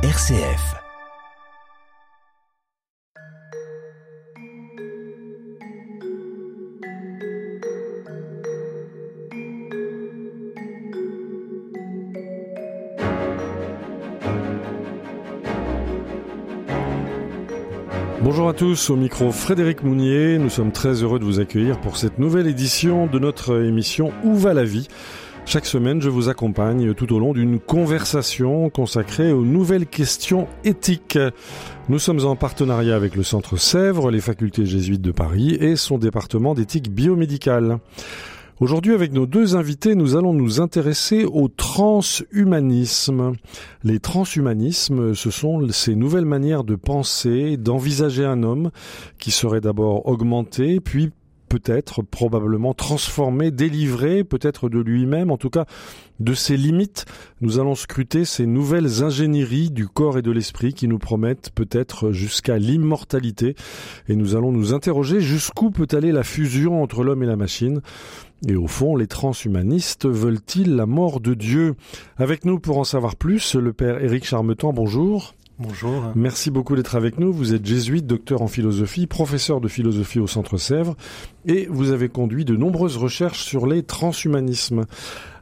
RCF. 0.00 0.76
Bonjour 18.20 18.48
à 18.48 18.52
tous, 18.52 18.90
au 18.90 18.94
micro 18.94 19.32
Frédéric 19.32 19.82
Mounier, 19.82 20.38
nous 20.38 20.48
sommes 20.48 20.70
très 20.70 21.02
heureux 21.02 21.18
de 21.18 21.24
vous 21.24 21.40
accueillir 21.40 21.80
pour 21.80 21.96
cette 21.96 22.20
nouvelle 22.20 22.46
édition 22.46 23.08
de 23.08 23.18
notre 23.18 23.64
émission 23.64 24.12
Où 24.22 24.36
va 24.36 24.54
la 24.54 24.62
vie? 24.62 24.86
Chaque 25.48 25.64
semaine, 25.64 26.02
je 26.02 26.10
vous 26.10 26.28
accompagne 26.28 26.92
tout 26.92 27.10
au 27.14 27.18
long 27.18 27.32
d'une 27.32 27.58
conversation 27.58 28.68
consacrée 28.68 29.32
aux 29.32 29.46
nouvelles 29.46 29.86
questions 29.86 30.46
éthiques. 30.62 31.18
Nous 31.88 31.98
sommes 31.98 32.26
en 32.26 32.36
partenariat 32.36 32.94
avec 32.94 33.16
le 33.16 33.22
Centre 33.22 33.56
Sèvres, 33.56 34.10
les 34.10 34.20
facultés 34.20 34.66
jésuites 34.66 35.00
de 35.00 35.10
Paris 35.10 35.54
et 35.54 35.76
son 35.76 35.96
département 35.96 36.52
d'éthique 36.52 36.92
biomédicale. 36.92 37.78
Aujourd'hui, 38.60 38.92
avec 38.92 39.12
nos 39.12 39.24
deux 39.24 39.56
invités, 39.56 39.94
nous 39.94 40.16
allons 40.16 40.34
nous 40.34 40.60
intéresser 40.60 41.24
au 41.24 41.48
transhumanisme. 41.48 43.32
Les 43.84 44.00
transhumanismes, 44.00 45.14
ce 45.14 45.30
sont 45.30 45.66
ces 45.70 45.94
nouvelles 45.94 46.26
manières 46.26 46.64
de 46.64 46.74
penser, 46.74 47.56
d'envisager 47.56 48.26
un 48.26 48.42
homme 48.42 48.70
qui 49.18 49.30
serait 49.30 49.62
d'abord 49.62 50.06
augmenté, 50.06 50.80
puis 50.80 51.10
peut-être 51.48 52.02
probablement 52.02 52.74
transformé, 52.74 53.50
délivré 53.50 54.24
peut-être 54.24 54.68
de 54.68 54.78
lui-même, 54.78 55.30
en 55.30 55.36
tout 55.36 55.50
cas 55.50 55.64
de 56.20 56.34
ses 56.34 56.56
limites. 56.56 57.04
Nous 57.40 57.58
allons 57.58 57.74
scruter 57.74 58.24
ces 58.24 58.46
nouvelles 58.46 59.02
ingénieries 59.02 59.70
du 59.70 59.88
corps 59.88 60.18
et 60.18 60.22
de 60.22 60.30
l'esprit 60.30 60.74
qui 60.74 60.88
nous 60.88 60.98
promettent 60.98 61.50
peut-être 61.54 62.12
jusqu'à 62.12 62.58
l'immortalité. 62.58 63.54
Et 64.08 64.16
nous 64.16 64.36
allons 64.36 64.52
nous 64.52 64.74
interroger 64.74 65.20
jusqu'où 65.20 65.70
peut 65.70 65.88
aller 65.92 66.12
la 66.12 66.24
fusion 66.24 66.82
entre 66.82 67.04
l'homme 67.04 67.22
et 67.22 67.26
la 67.26 67.36
machine. 67.36 67.80
Et 68.46 68.54
au 68.54 68.68
fond, 68.68 68.94
les 68.94 69.08
transhumanistes 69.08 70.06
veulent-ils 70.06 70.76
la 70.76 70.86
mort 70.86 71.20
de 71.20 71.34
Dieu? 71.34 71.74
Avec 72.18 72.44
nous 72.44 72.60
pour 72.60 72.78
en 72.78 72.84
savoir 72.84 73.16
plus, 73.16 73.54
le 73.54 73.72
père 73.72 74.02
Éric 74.02 74.24
Charmetan, 74.24 74.72
bonjour. 74.72 75.34
Bonjour. 75.60 76.12
Merci 76.14 76.52
beaucoup 76.52 76.76
d'être 76.76 76.94
avec 76.94 77.18
nous. 77.18 77.32
Vous 77.32 77.52
êtes 77.52 77.66
jésuite, 77.66 78.06
docteur 78.06 78.42
en 78.42 78.46
philosophie, 78.46 79.08
professeur 79.08 79.60
de 79.60 79.66
philosophie 79.66 80.20
au 80.20 80.28
Centre 80.28 80.56
Sèvres 80.56 80.96
et 81.46 81.66
vous 81.66 81.90
avez 81.90 82.08
conduit 82.08 82.44
de 82.44 82.54
nombreuses 82.54 82.96
recherches 82.96 83.42
sur 83.42 83.66
les 83.66 83.82
transhumanismes. 83.82 84.86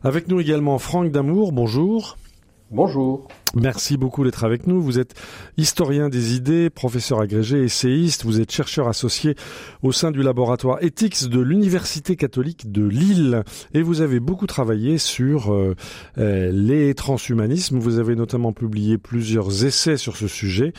Avec 0.02 0.28
nous 0.28 0.40
également 0.40 0.78
Franck 0.78 1.10
Damour, 1.10 1.52
bonjour. 1.52 2.16
Bonjour. 2.70 3.28
Merci 3.58 3.96
beaucoup 3.96 4.22
d'être 4.22 4.44
avec 4.44 4.66
nous. 4.66 4.82
Vous 4.82 4.98
êtes 4.98 5.14
historien 5.56 6.10
des 6.10 6.36
idées, 6.36 6.68
professeur 6.68 7.22
agrégé, 7.22 7.64
essayiste. 7.64 8.26
Vous 8.26 8.38
êtes 8.38 8.52
chercheur 8.52 8.86
associé 8.86 9.34
au 9.82 9.92
sein 9.92 10.10
du 10.10 10.22
laboratoire 10.22 10.76
Ethics 10.82 11.26
de 11.26 11.40
l'Université 11.40 12.16
catholique 12.16 12.70
de 12.70 12.86
Lille. 12.86 13.44
Et 13.72 13.80
vous 13.80 14.02
avez 14.02 14.20
beaucoup 14.20 14.46
travaillé 14.46 14.98
sur 14.98 15.54
euh, 15.54 15.74
euh, 16.18 16.52
les 16.52 16.92
transhumanismes. 16.92 17.78
Vous 17.78 17.98
avez 17.98 18.14
notamment 18.14 18.52
publié 18.52 18.98
plusieurs 18.98 19.64
essais 19.64 19.96
sur 19.96 20.18
ce 20.18 20.28
sujet, 20.28 20.74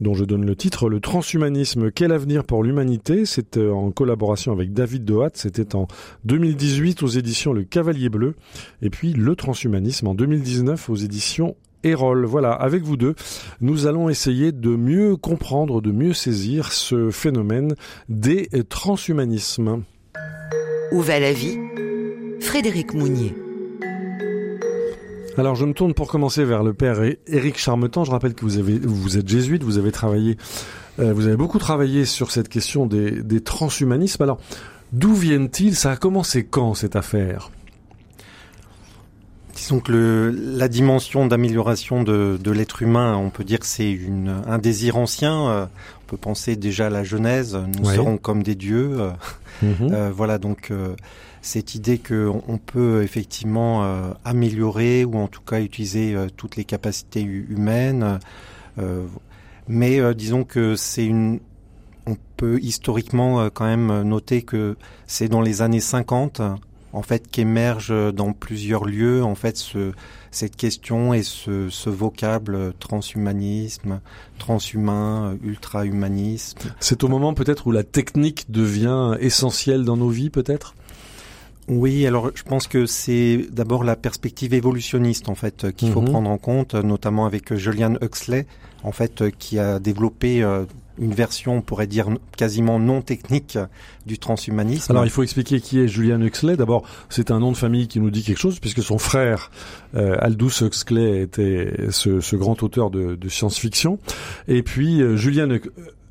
dont 0.00 0.14
je 0.14 0.24
donne 0.24 0.46
le 0.46 0.56
titre 0.56 0.88
Le 0.88 1.00
transhumanisme, 1.00 1.90
quel 1.90 2.12
avenir 2.12 2.44
pour 2.44 2.64
l'humanité? 2.64 3.26
C'est 3.26 3.58
euh, 3.58 3.74
en 3.74 3.90
collaboration 3.90 4.52
avec 4.52 4.72
David 4.72 5.04
Dohat. 5.04 5.32
C'était 5.34 5.74
en 5.74 5.86
2018 6.24 7.02
aux 7.02 7.08
éditions 7.08 7.52
Le 7.52 7.64
Cavalier 7.64 8.08
Bleu. 8.08 8.36
Et 8.80 8.88
puis 8.88 9.12
Le 9.12 9.36
transhumanisme 9.36 10.06
en 10.06 10.14
2019 10.14 10.88
aux 10.88 10.96
éditions 10.96 11.56
Hérol. 11.84 12.24
Voilà, 12.24 12.52
avec 12.52 12.82
vous 12.82 12.96
deux, 12.96 13.14
nous 13.60 13.86
allons 13.86 14.08
essayer 14.08 14.52
de 14.52 14.70
mieux 14.70 15.16
comprendre, 15.16 15.80
de 15.80 15.92
mieux 15.92 16.14
saisir 16.14 16.72
ce 16.72 17.10
phénomène 17.10 17.74
des 18.08 18.48
transhumanismes. 18.68 19.82
Où 20.92 21.00
va 21.00 21.18
la 21.18 21.32
vie? 21.32 21.58
Frédéric 22.40 22.94
Mounier. 22.94 23.34
Alors 25.38 25.54
je 25.54 25.64
me 25.64 25.72
tourne 25.72 25.94
pour 25.94 26.08
commencer 26.08 26.44
vers 26.44 26.62
le 26.62 26.74
père 26.74 27.00
Éric 27.26 27.56
Charmetan. 27.56 28.04
Je 28.04 28.10
rappelle 28.10 28.34
que 28.34 28.44
vous, 28.44 28.58
avez, 28.58 28.78
vous 28.78 29.16
êtes 29.16 29.28
jésuite, 29.28 29.62
vous 29.62 29.78
avez 29.78 29.90
travaillé, 29.90 30.36
euh, 30.98 31.14
vous 31.14 31.26
avez 31.26 31.36
beaucoup 31.36 31.58
travaillé 31.58 32.04
sur 32.04 32.30
cette 32.30 32.50
question 32.50 32.84
des, 32.84 33.22
des 33.22 33.40
transhumanismes. 33.40 34.22
Alors 34.22 34.38
d'où 34.92 35.14
viennent-ils? 35.14 35.74
Ça 35.74 35.92
a 35.92 35.96
commencé 35.96 36.44
quand 36.44 36.74
cette 36.74 36.96
affaire? 36.96 37.50
Disons 39.62 39.78
que 39.78 39.92
le, 39.92 40.30
la 40.56 40.66
dimension 40.66 41.24
d'amélioration 41.28 42.02
de, 42.02 42.36
de 42.42 42.50
l'être 42.50 42.82
humain, 42.82 43.16
on 43.16 43.30
peut 43.30 43.44
dire 43.44 43.60
que 43.60 43.66
c'est 43.66 43.96
un 44.48 44.58
désir 44.58 44.96
ancien. 44.96 45.48
Euh, 45.50 45.66
on 46.02 46.06
peut 46.10 46.16
penser 46.16 46.56
déjà 46.56 46.86
à 46.86 46.90
la 46.90 47.04
Genèse, 47.04 47.56
nous 47.78 47.86
Ouais. 47.88 47.94
serons 47.94 48.16
comme 48.18 48.42
des 48.42 48.56
dieux. 48.56 48.96
euh, 48.98 49.10
Mhm. 49.62 49.92
euh, 49.92 50.10
voilà, 50.12 50.38
donc 50.38 50.72
euh, 50.72 50.96
cette 51.42 51.76
idée 51.76 51.98
que 51.98 52.26
on 52.26 52.42
on 52.48 52.58
peut 52.58 53.04
effectivement 53.04 53.84
euh, 53.84 54.10
améliorer 54.24 55.04
ou 55.04 55.16
en 55.16 55.28
tout 55.28 55.42
cas 55.42 55.60
utiliser 55.60 56.16
toutes 56.36 56.56
les 56.56 56.64
capacités 56.64 57.22
hu- 57.22 57.46
humaines. 57.48 58.18
mais 59.68 60.00
disons 60.16 60.42
que 60.42 60.74
c'est 60.74 61.04
une 61.06 61.38
on 62.08 62.16
peut 62.36 62.58
historiquement 62.60 63.48
quand 63.50 63.66
même 63.66 64.02
noter 64.02 64.42
que 64.42 64.76
c'est 65.06 65.28
dans 65.28 65.40
les 65.40 65.62
années 65.62 65.78
50 65.78 66.40
en 66.92 67.02
fait 67.02 67.30
qu'émerge 67.30 67.92
dans 68.14 68.32
plusieurs 68.32 68.84
lieux 68.84 69.22
en 69.24 69.34
fait 69.34 69.56
ce, 69.56 69.92
cette 70.30 70.56
question 70.56 71.14
et 71.14 71.22
ce, 71.22 71.68
ce 71.70 71.90
vocable 71.90 72.72
transhumanisme, 72.78 74.00
transhumain, 74.38 75.36
ultra-humanisme. 75.42 76.58
C'est 76.80 77.04
au 77.04 77.08
moment 77.08 77.34
peut-être 77.34 77.66
où 77.66 77.72
la 77.72 77.82
technique 77.84 78.50
devient 78.50 79.16
essentielle 79.20 79.84
dans 79.84 79.96
nos 79.96 80.08
vies, 80.08 80.30
peut-être? 80.30 80.74
Oui, 81.68 82.06
alors 82.06 82.30
je 82.34 82.42
pense 82.42 82.66
que 82.66 82.86
c'est 82.86 83.46
d'abord 83.52 83.84
la 83.84 83.94
perspective 83.94 84.52
évolutionniste 84.52 85.28
en 85.28 85.34
fait 85.36 85.72
qu'il 85.76 85.90
faut 85.92 86.00
Mhm. 86.00 86.08
prendre 86.10 86.30
en 86.30 86.38
compte, 86.38 86.74
notamment 86.74 87.24
avec 87.24 87.54
Julian 87.54 87.94
Huxley, 88.02 88.46
en 88.82 88.90
fait, 88.92 89.30
qui 89.38 89.58
a 89.60 89.78
développé 89.78 90.42
euh, 90.42 90.64
une 91.02 91.12
version, 91.12 91.56
on 91.56 91.62
pourrait 91.62 91.86
dire 91.86 92.08
quasiment 92.36 92.78
non 92.78 93.02
technique 93.02 93.56
euh, 93.56 93.66
du 94.06 94.18
transhumanisme. 94.18 94.92
Alors 94.92 95.04
il 95.04 95.10
faut 95.10 95.22
expliquer 95.22 95.60
qui 95.60 95.80
est 95.80 95.88
Julian 95.88 96.20
Huxley. 96.20 96.56
D'abord, 96.56 96.84
c'est 97.10 97.30
un 97.30 97.40
nom 97.40 97.52
de 97.52 97.56
famille 97.56 97.88
qui 97.88 98.00
nous 98.00 98.10
dit 98.10 98.22
quelque 98.22 98.38
chose, 98.38 98.60
puisque 98.60 98.82
son 98.82 98.98
frère 98.98 99.50
euh, 99.94 100.16
Aldous 100.20 100.62
Huxley 100.62 101.22
était 101.22 101.72
ce, 101.90 102.36
grand 102.36 102.62
auteur 102.62 102.90
de, 102.90 103.28
science-fiction. 103.28 103.98
Et 104.48 104.62
puis 104.62 105.02
euh, 105.02 105.16
Julian 105.16 105.50
Hux- 105.50 105.70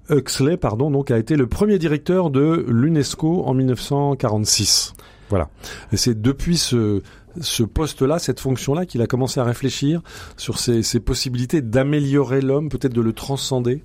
Huxley, 0.09 0.57
pardon, 0.57 0.91
donc 0.91 1.09
a 1.09 1.17
été 1.17 1.37
le 1.37 1.47
premier 1.47 1.79
directeur 1.79 2.29
de 2.29 2.65
l'UNESCO 2.67 3.43
en 3.45 3.53
1946. 3.53 4.93
Voilà. 5.29 5.49
Et 5.93 5.97
c'est 5.97 6.21
depuis 6.21 6.57
ce 6.57 7.63
poste-là, 7.63 8.19
cette 8.19 8.41
fonction-là, 8.41 8.85
qu'il 8.85 9.01
a 9.01 9.07
commencé 9.07 9.39
à 9.39 9.45
réfléchir 9.45 10.01
sur 10.35 10.59
ces, 10.59 10.83
ces 10.83 10.99
possibilités 10.99 11.61
d'améliorer 11.61 12.41
l'homme, 12.41 12.67
peut-être 12.67 12.93
de 12.93 12.99
le 12.99 13.13
transcender. 13.13 13.81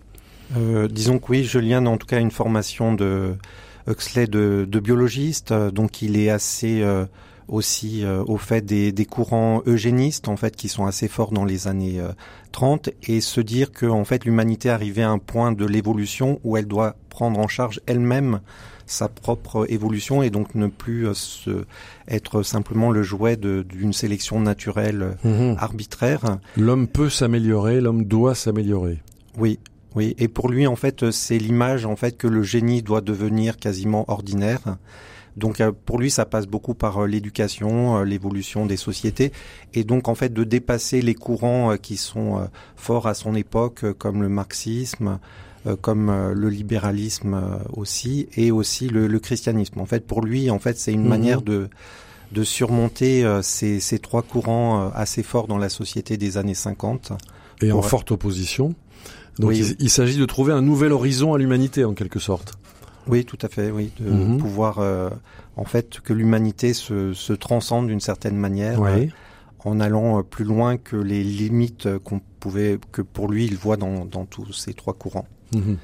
Euh, 0.56 0.88
disons 0.88 1.18
que 1.18 1.30
oui, 1.30 1.44
Julien 1.44 1.86
a 1.86 1.88
en 1.88 1.96
tout 1.96 2.06
cas 2.06 2.20
une 2.20 2.30
formation 2.30 2.92
de 2.92 3.34
Huxley 3.88 4.26
de, 4.26 4.66
de 4.68 4.80
biologiste, 4.80 5.52
euh, 5.52 5.70
donc 5.70 6.02
il 6.02 6.16
est 6.16 6.28
assez 6.30 6.82
euh, 6.82 7.06
aussi 7.48 8.04
euh, 8.04 8.24
au 8.26 8.36
fait 8.36 8.62
des, 8.62 8.92
des 8.92 9.04
courants 9.04 9.62
eugénistes 9.66 10.28
en 10.28 10.36
fait 10.36 10.56
qui 10.56 10.68
sont 10.68 10.86
assez 10.86 11.08
forts 11.08 11.32
dans 11.32 11.44
les 11.44 11.68
années 11.68 12.00
euh, 12.00 12.08
30 12.52 12.90
et 13.04 13.20
se 13.20 13.40
dire 13.40 13.72
que 13.72 13.86
en 13.86 14.04
fait 14.04 14.24
l'humanité 14.24 14.70
arrivait 14.70 15.02
à 15.02 15.10
un 15.10 15.18
point 15.18 15.52
de 15.52 15.64
l'évolution 15.64 16.40
où 16.44 16.56
elle 16.56 16.66
doit 16.66 16.96
prendre 17.08 17.38
en 17.38 17.48
charge 17.48 17.80
elle-même 17.86 18.40
sa 18.86 19.08
propre 19.08 19.66
évolution 19.68 20.22
et 20.22 20.30
donc 20.30 20.54
ne 20.54 20.66
plus 20.66 21.06
euh, 21.08 21.14
se, 21.14 21.64
être 22.08 22.42
simplement 22.42 22.90
le 22.90 23.02
jouet 23.02 23.36
d'une 23.36 23.92
sélection 23.92 24.40
naturelle 24.40 25.16
euh, 25.24 25.54
arbitraire. 25.58 26.38
L'homme 26.56 26.86
peut 26.86 27.10
s'améliorer, 27.10 27.80
l'homme 27.80 28.04
doit 28.04 28.34
s'améliorer. 28.34 29.02
Oui, 29.38 29.58
oui. 29.96 30.14
Et 30.18 30.28
pour 30.28 30.48
lui, 30.48 30.66
en 30.66 30.76
fait, 30.76 31.10
c'est 31.10 31.38
l'image 31.38 31.84
en 31.86 31.96
fait 31.96 32.16
que 32.16 32.26
le 32.28 32.42
génie 32.42 32.82
doit 32.82 33.00
devenir 33.00 33.56
quasiment 33.56 34.04
ordinaire. 34.08 34.60
Donc 35.36 35.60
euh, 35.60 35.72
pour 35.84 35.98
lui, 35.98 36.10
ça 36.10 36.24
passe 36.24 36.46
beaucoup 36.46 36.74
par 36.74 37.02
euh, 37.02 37.06
l'éducation, 37.06 37.98
euh, 37.98 38.04
l'évolution 38.04 38.64
des 38.66 38.76
sociétés, 38.76 39.32
et 39.74 39.84
donc 39.84 40.08
en 40.08 40.14
fait 40.14 40.32
de 40.32 40.44
dépasser 40.44 41.02
les 41.02 41.14
courants 41.14 41.76
qui 41.76 41.96
sont 41.96 42.48
forts 42.76 43.06
à 43.06 43.14
son 43.14 43.34
époque, 43.34 43.84
comme 43.98 44.22
le 44.22 44.28
marxisme, 44.28 45.18
comme 45.80 46.32
le 46.32 46.48
libéralisme 46.48 47.58
aussi, 47.72 48.28
et 48.36 48.50
aussi 48.50 48.88
le, 48.88 49.08
le 49.08 49.18
christianisme. 49.18 49.80
En 49.80 49.86
fait, 49.86 50.06
pour 50.06 50.24
lui, 50.24 50.48
en 50.48 50.58
fait, 50.58 50.78
c'est 50.78 50.92
une 50.92 51.02
Mhm. 51.02 51.08
manière 51.08 51.42
de 51.42 51.68
de 52.32 52.42
surmonter 52.42 53.24
ces, 53.42 53.78
ces 53.78 54.00
trois 54.00 54.22
courants 54.22 54.90
assez 54.94 55.22
forts 55.22 55.46
dans 55.46 55.58
la 55.58 55.68
société 55.68 56.16
des 56.16 56.38
années 56.38 56.54
50. 56.54 57.12
Et 57.62 57.70
en 57.70 57.82
forte 57.82 58.10
opposition. 58.10 58.74
Donc 59.38 59.50
Oui. 59.50 59.58
il, 59.58 59.76
il 59.84 59.90
s'agit 59.90 60.18
de 60.18 60.24
trouver 60.24 60.52
un 60.52 60.62
nouvel 60.62 60.92
horizon 60.92 61.34
à 61.34 61.38
l'humanité 61.38 61.84
en 61.84 61.94
quelque 61.94 62.18
sorte. 62.18 62.54
Oui, 63.08 63.24
tout 63.24 63.38
à 63.42 63.48
fait, 63.48 63.70
oui, 63.70 63.92
de 64.00 64.10
Mhm. 64.10 64.38
pouvoir, 64.38 64.78
euh, 64.80 65.10
en 65.56 65.64
fait, 65.64 66.00
que 66.00 66.12
l'humanité 66.12 66.72
se, 66.72 67.12
se 67.12 67.32
transcende 67.32 67.86
d'une 67.86 68.00
certaine 68.00 68.36
manière, 68.36 68.80
Ouais. 68.80 69.08
euh, 69.08 69.68
en 69.70 69.78
allant 69.80 70.18
euh, 70.18 70.22
plus 70.22 70.44
loin 70.44 70.76
que 70.76 70.96
les 70.96 71.22
limites 71.22 71.86
euh, 71.86 71.98
qu'on 71.98 72.20
pouvait, 72.40 72.78
que 72.92 73.02
pour 73.02 73.28
lui, 73.28 73.46
il 73.46 73.56
voit 73.56 73.76
dans, 73.76 74.04
dans 74.04 74.24
tous 74.24 74.52
ces 74.52 74.74
trois 74.74 74.94
courants. 74.94 75.26
Mhm. 75.54 75.76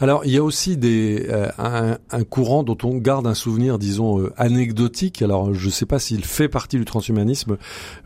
Alors, 0.00 0.24
il 0.24 0.30
y 0.30 0.36
a 0.36 0.44
aussi 0.44 0.76
des, 0.76 1.26
euh, 1.28 1.48
un, 1.58 1.98
un, 2.10 2.24
courant 2.24 2.62
dont 2.62 2.78
on 2.84 2.96
garde 2.96 3.26
un 3.26 3.34
souvenir, 3.34 3.78
disons, 3.78 4.20
euh, 4.20 4.32
anecdotique. 4.36 5.22
Alors, 5.22 5.52
je 5.54 5.66
ne 5.66 5.70
sais 5.70 5.86
pas 5.86 5.98
s'il 5.98 6.24
fait 6.24 6.48
partie 6.48 6.78
du 6.78 6.84
transhumanisme, 6.84 7.56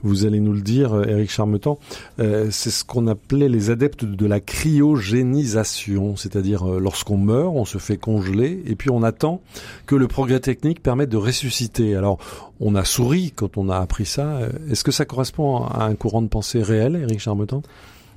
vous 0.02 0.24
allez 0.24 0.40
nous 0.40 0.54
le 0.54 0.62
dire, 0.62 0.94
euh, 0.94 1.04
Éric 1.04 1.30
Charmetan. 1.30 1.78
c'est 2.18 2.70
ce 2.70 2.84
qu'on 2.84 3.06
appelait 3.06 3.48
les 3.48 3.70
adeptes 3.70 4.04
de 4.04 4.26
la 4.26 4.40
cryogénisation, 4.40 6.16
c'est-à-dire 6.16 6.64
lorsqu'on 6.64 7.18
meurt, 7.18 7.52
on 7.54 7.64
se 7.64 7.78
fait 7.78 7.98
congeler, 7.98 8.62
et 8.66 8.74
puis 8.74 8.90
on 8.90 9.02
attend 9.02 9.42
que 9.86 9.94
le 9.94 10.08
progrès 10.08 10.40
technique 10.40 10.82
permette 10.82 11.10
de 11.10 11.16
ressusciter. 11.18 11.94
Alors, 11.94 12.18
on 12.60 12.74
a 12.74 12.84
souri 12.84 13.32
quand 13.34 13.58
on 13.58 13.68
a 13.68 13.76
appris 13.78 14.06
ça. 14.06 14.40
Est-ce 14.70 14.84
que 14.84 14.92
ça 14.92 15.04
correspond 15.04 15.64
à 15.64 15.84
un 15.84 15.94
courant 15.94 16.22
de 16.22 16.28
pensée 16.28 16.62
réel, 16.62 16.96
Éric 16.96 17.20
Charmetan? 17.20 17.62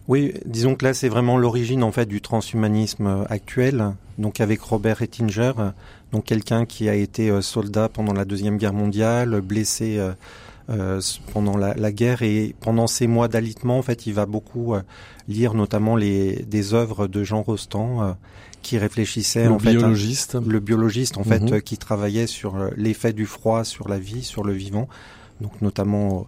Oui, 0.07 0.34
disons 0.46 0.75
que 0.75 0.86
là 0.86 0.94
c'est 0.94 1.10
vraiment 1.10 1.38
l'origine 1.38 1.84
en 1.84 1.92
fait 1.92 2.06
du 2.06 2.22
transhumanisme 2.22 3.07
euh, 3.07 3.24
actuel. 3.30 3.94
Donc 4.18 4.40
avec 4.40 4.62
Robert 4.62 5.02
Ettinger, 5.02 5.54
euh, 5.57 5.72
donc 6.12 6.25
quelqu'un 6.25 6.66
qui 6.66 6.88
a 6.90 6.94
été 6.94 7.30
euh, 7.30 7.42
soldat 7.42 7.90
pendant 7.90 8.13
la 8.13 8.24
deuxième 8.24 8.57
guerre 8.57 8.74
mondiale, 8.74 9.42
blessé 9.42 10.00
pendant 11.31 11.57
la, 11.57 11.92
guerre 11.92 12.24
et 12.24 12.56
pendant 12.60 12.88
ces 12.88 13.06
mois 13.06 13.28
d'alitement 13.28 13.78
en 13.78 13.84
fait 13.84 14.07
il 14.07 14.13
va 14.13 14.25
beaucoup 14.25 14.74
lire 15.28 15.54
notamment 15.54 15.96
les 15.96 16.44
des 16.48 16.74
œuvres 16.74 17.06
de 17.06 17.24
Jean 17.24 17.44
Rostand 17.44 18.18
qui 18.63 18.80
réfléchissait 18.80 19.46
le 19.46 19.52
en 19.52 19.57
biologiste. 19.57 20.40
fait 20.42 20.50
le 20.50 20.60
biologiste 20.60 21.19
en 21.19 21.24
fait 21.24 21.42
mhm. 21.42 21.62
qui 21.62 21.78
travaillait 21.78 22.25
sur 22.25 22.57
l'effet 22.78 23.13
du 23.13 23.28
froid 23.28 23.63
sur 23.63 23.88
la 23.88 24.00
vie, 24.00 24.24
sur 24.24 24.44
le 24.44 24.54
vivant. 24.54 24.88
Donc 25.40 25.62
notamment 25.62 26.25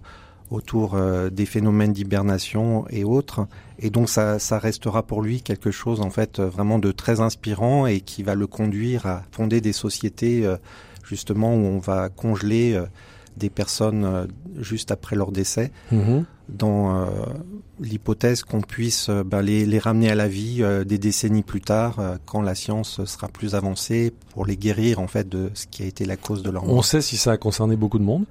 autour 0.49 0.95
euh, 0.95 1.29
des 1.29 1.45
phénomènes 1.45 1.94
d'hibernation 1.94 2.85
et 2.89 3.03
autres. 3.03 3.47
Et 3.79 3.89
donc 3.89 4.09
ça, 4.09 4.39
ça 4.39 4.59
restera 4.59 5.03
pour 5.03 5.21
lui 5.21 5.41
quelque 5.41 5.71
chose 5.71 6.01
en 6.01 6.09
fait 6.09 6.39
vraiment 6.39 6.79
de 6.79 6.91
très 6.91 7.19
inspirant 7.19 7.85
et 7.85 8.01
qui 8.01 8.23
va 8.23 8.35
le 8.35 8.47
conduire 8.47 9.05
à 9.05 9.23
fonder 9.31 9.61
des 9.61 9.73
sociétés 9.73 10.45
euh, 10.45 10.57
justement 11.03 11.53
où 11.53 11.59
on 11.59 11.79
va 11.79 12.09
congeler 12.09 12.73
euh, 12.73 12.85
des 13.35 13.49
personnes 13.51 14.27
juste 14.57 14.89
après 14.89 15.15
leur 15.15 15.31
décès, 15.31 15.71
mm-hmm. 15.94 16.23
dans 16.50 17.07
l'hypothèse 17.79 18.41
qu'on 18.41 18.61
puisse 18.61 19.11
ben, 19.11 19.43
les, 19.43 19.63
les, 19.67 19.77
ramener 19.77 20.09
à 20.09 20.15
la 20.15 20.27
vie 20.27 20.63
des 20.88 20.97
décennies 20.97 21.43
plus 21.43 21.61
tard, 21.61 22.00
quand 22.25 22.41
la 22.41 22.55
science 22.55 23.05
sera 23.05 23.27
plus 23.27 23.53
avancée, 23.53 24.11
pour 24.31 24.47
les 24.47 24.57
guérir 24.57 24.97
en 24.97 25.05
fait 25.05 25.29
de 25.29 25.51
ce 25.53 25.67
qui 25.67 25.83
a 25.83 25.85
été 25.85 26.05
la 26.05 26.17
cause 26.17 26.41
de 26.41 26.50
leur 26.50 26.65
mort. 26.65 26.77
On 26.77 26.81
sait 26.81 27.00
si 27.00 27.15
ça 27.15 27.33
a 27.33 27.38
concerné 27.38 27.75
beaucoup 27.75 28.00
de 28.00 28.03
monde 28.03 28.25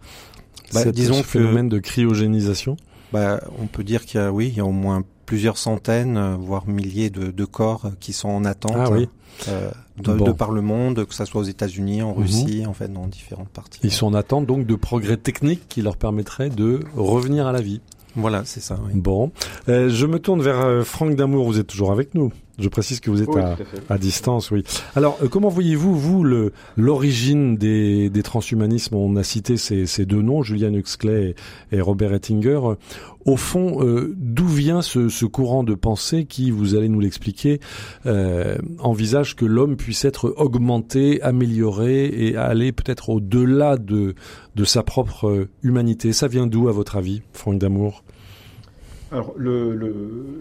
bah, 0.72 0.84
disons 0.92 1.14
ce 1.14 1.22
phénomène 1.22 1.68
de 1.68 1.78
cryogénisation 1.78 2.76
bah, 3.12 3.40
On 3.60 3.66
peut 3.66 3.84
dire 3.84 4.04
qu'il 4.04 4.20
y 4.20 4.22
a, 4.22 4.32
oui, 4.32 4.48
il 4.48 4.56
y 4.56 4.60
a 4.60 4.64
au 4.64 4.72
moins 4.72 5.04
plusieurs 5.26 5.58
centaines, 5.58 6.16
euh, 6.16 6.36
voire 6.38 6.68
milliers 6.68 7.10
de, 7.10 7.30
de 7.30 7.44
corps 7.44 7.90
qui 8.00 8.12
sont 8.12 8.28
en 8.28 8.44
attente. 8.44 8.76
Ah, 8.76 8.90
oui. 8.90 9.08
Euh, 9.48 9.70
de, 9.98 10.32
par 10.32 10.50
le 10.50 10.60
monde, 10.60 11.06
que 11.06 11.14
ce 11.14 11.24
soit 11.24 11.40
aux 11.40 11.44
États-Unis, 11.44 12.02
en 12.02 12.12
mhm. 12.12 12.18
Russie, 12.18 12.64
en 12.66 12.74
fait, 12.74 12.92
dans 12.92 13.06
différentes 13.06 13.48
parties. 13.48 13.80
Ils 13.82 13.92
sont 13.92 14.06
en 14.06 14.14
attente 14.14 14.46
donc 14.46 14.66
de 14.66 14.74
progrès 14.74 15.16
techniques 15.16 15.68
qui 15.68 15.82
leur 15.82 15.96
permettraient 15.96 16.50
de 16.50 16.80
revenir 16.94 17.46
à 17.46 17.52
la 17.52 17.60
vie. 17.60 17.80
Voilà, 18.14 18.42
c'est 18.44 18.60
ça. 18.60 18.78
Oui. 18.86 18.92
Bon, 18.94 19.30
euh, 19.69 19.90
je 19.90 20.06
me 20.06 20.19
tourne 20.19 20.40
vers 20.40 20.60
euh, 20.60 20.84
Franck 20.84 21.16
Damour. 21.16 21.46
Vous 21.46 21.58
êtes 21.58 21.66
toujours 21.66 21.92
avec 21.92 22.14
nous. 22.14 22.32
Je 22.58 22.70
précise 22.70 23.00
que 23.00 23.11
vous 23.11 23.23
êtes 23.23 23.37
à, 23.37 23.56
à, 23.91 23.99
distance, 23.99 24.50
oui. 24.50 24.64
Alors, 24.94 25.19
euh, 25.23 25.29
comment 25.29 25.49
voyez-vous, 25.49 25.94
vous, 25.94 26.25
l'origine 26.76 27.56
des, 27.56 28.08
des 28.08 28.23
transhumanismes? 28.23 28.97
On 28.97 29.17
a 29.17 29.23
cité 29.23 29.58
ces, 29.58 29.85
ces 29.85 30.06
deux 30.06 30.23
noms, 30.23 30.43
Julian 30.43 30.73
Huxley 30.73 31.35
et, 31.70 31.81
Robert 31.82 32.14
Ettinger. 32.14 32.61
Au 33.26 33.37
fond, 33.37 33.85
euh, 33.85 34.14
d'où 34.17 34.47
vient 34.47 34.81
ce, 34.81 35.11
ce, 35.11 35.26
courant 35.26 35.64
de 35.64 35.75
pensée 35.75 36.25
qui, 36.25 36.50
vous 36.50 36.75
allez 36.75 36.88
nous 36.88 37.00
l'expliquer, 37.00 37.61
euh, 38.06 38.56
envisage 38.79 39.37
que 39.37 39.44
l'homme 39.44 39.76
puisse 39.76 40.06
être 40.06 40.32
augmenté, 40.38 41.20
amélioré 41.20 42.06
et 42.06 42.37
aller 42.37 42.73
peut-être 42.73 43.11
au-delà 43.11 43.76
de, 43.76 44.14
de 44.55 44.64
sa 44.64 44.82
propre 44.82 45.49
humanité? 45.62 46.14
Ça 46.14 46.26
vient 46.26 46.47
d'où, 46.47 46.69
à 46.69 46.73
votre 46.73 46.97
avis, 46.97 47.20
Franck 47.35 47.58
Damour? 47.58 48.03
Alors, 49.12 49.35
le, 49.37 49.75
le 49.75 50.41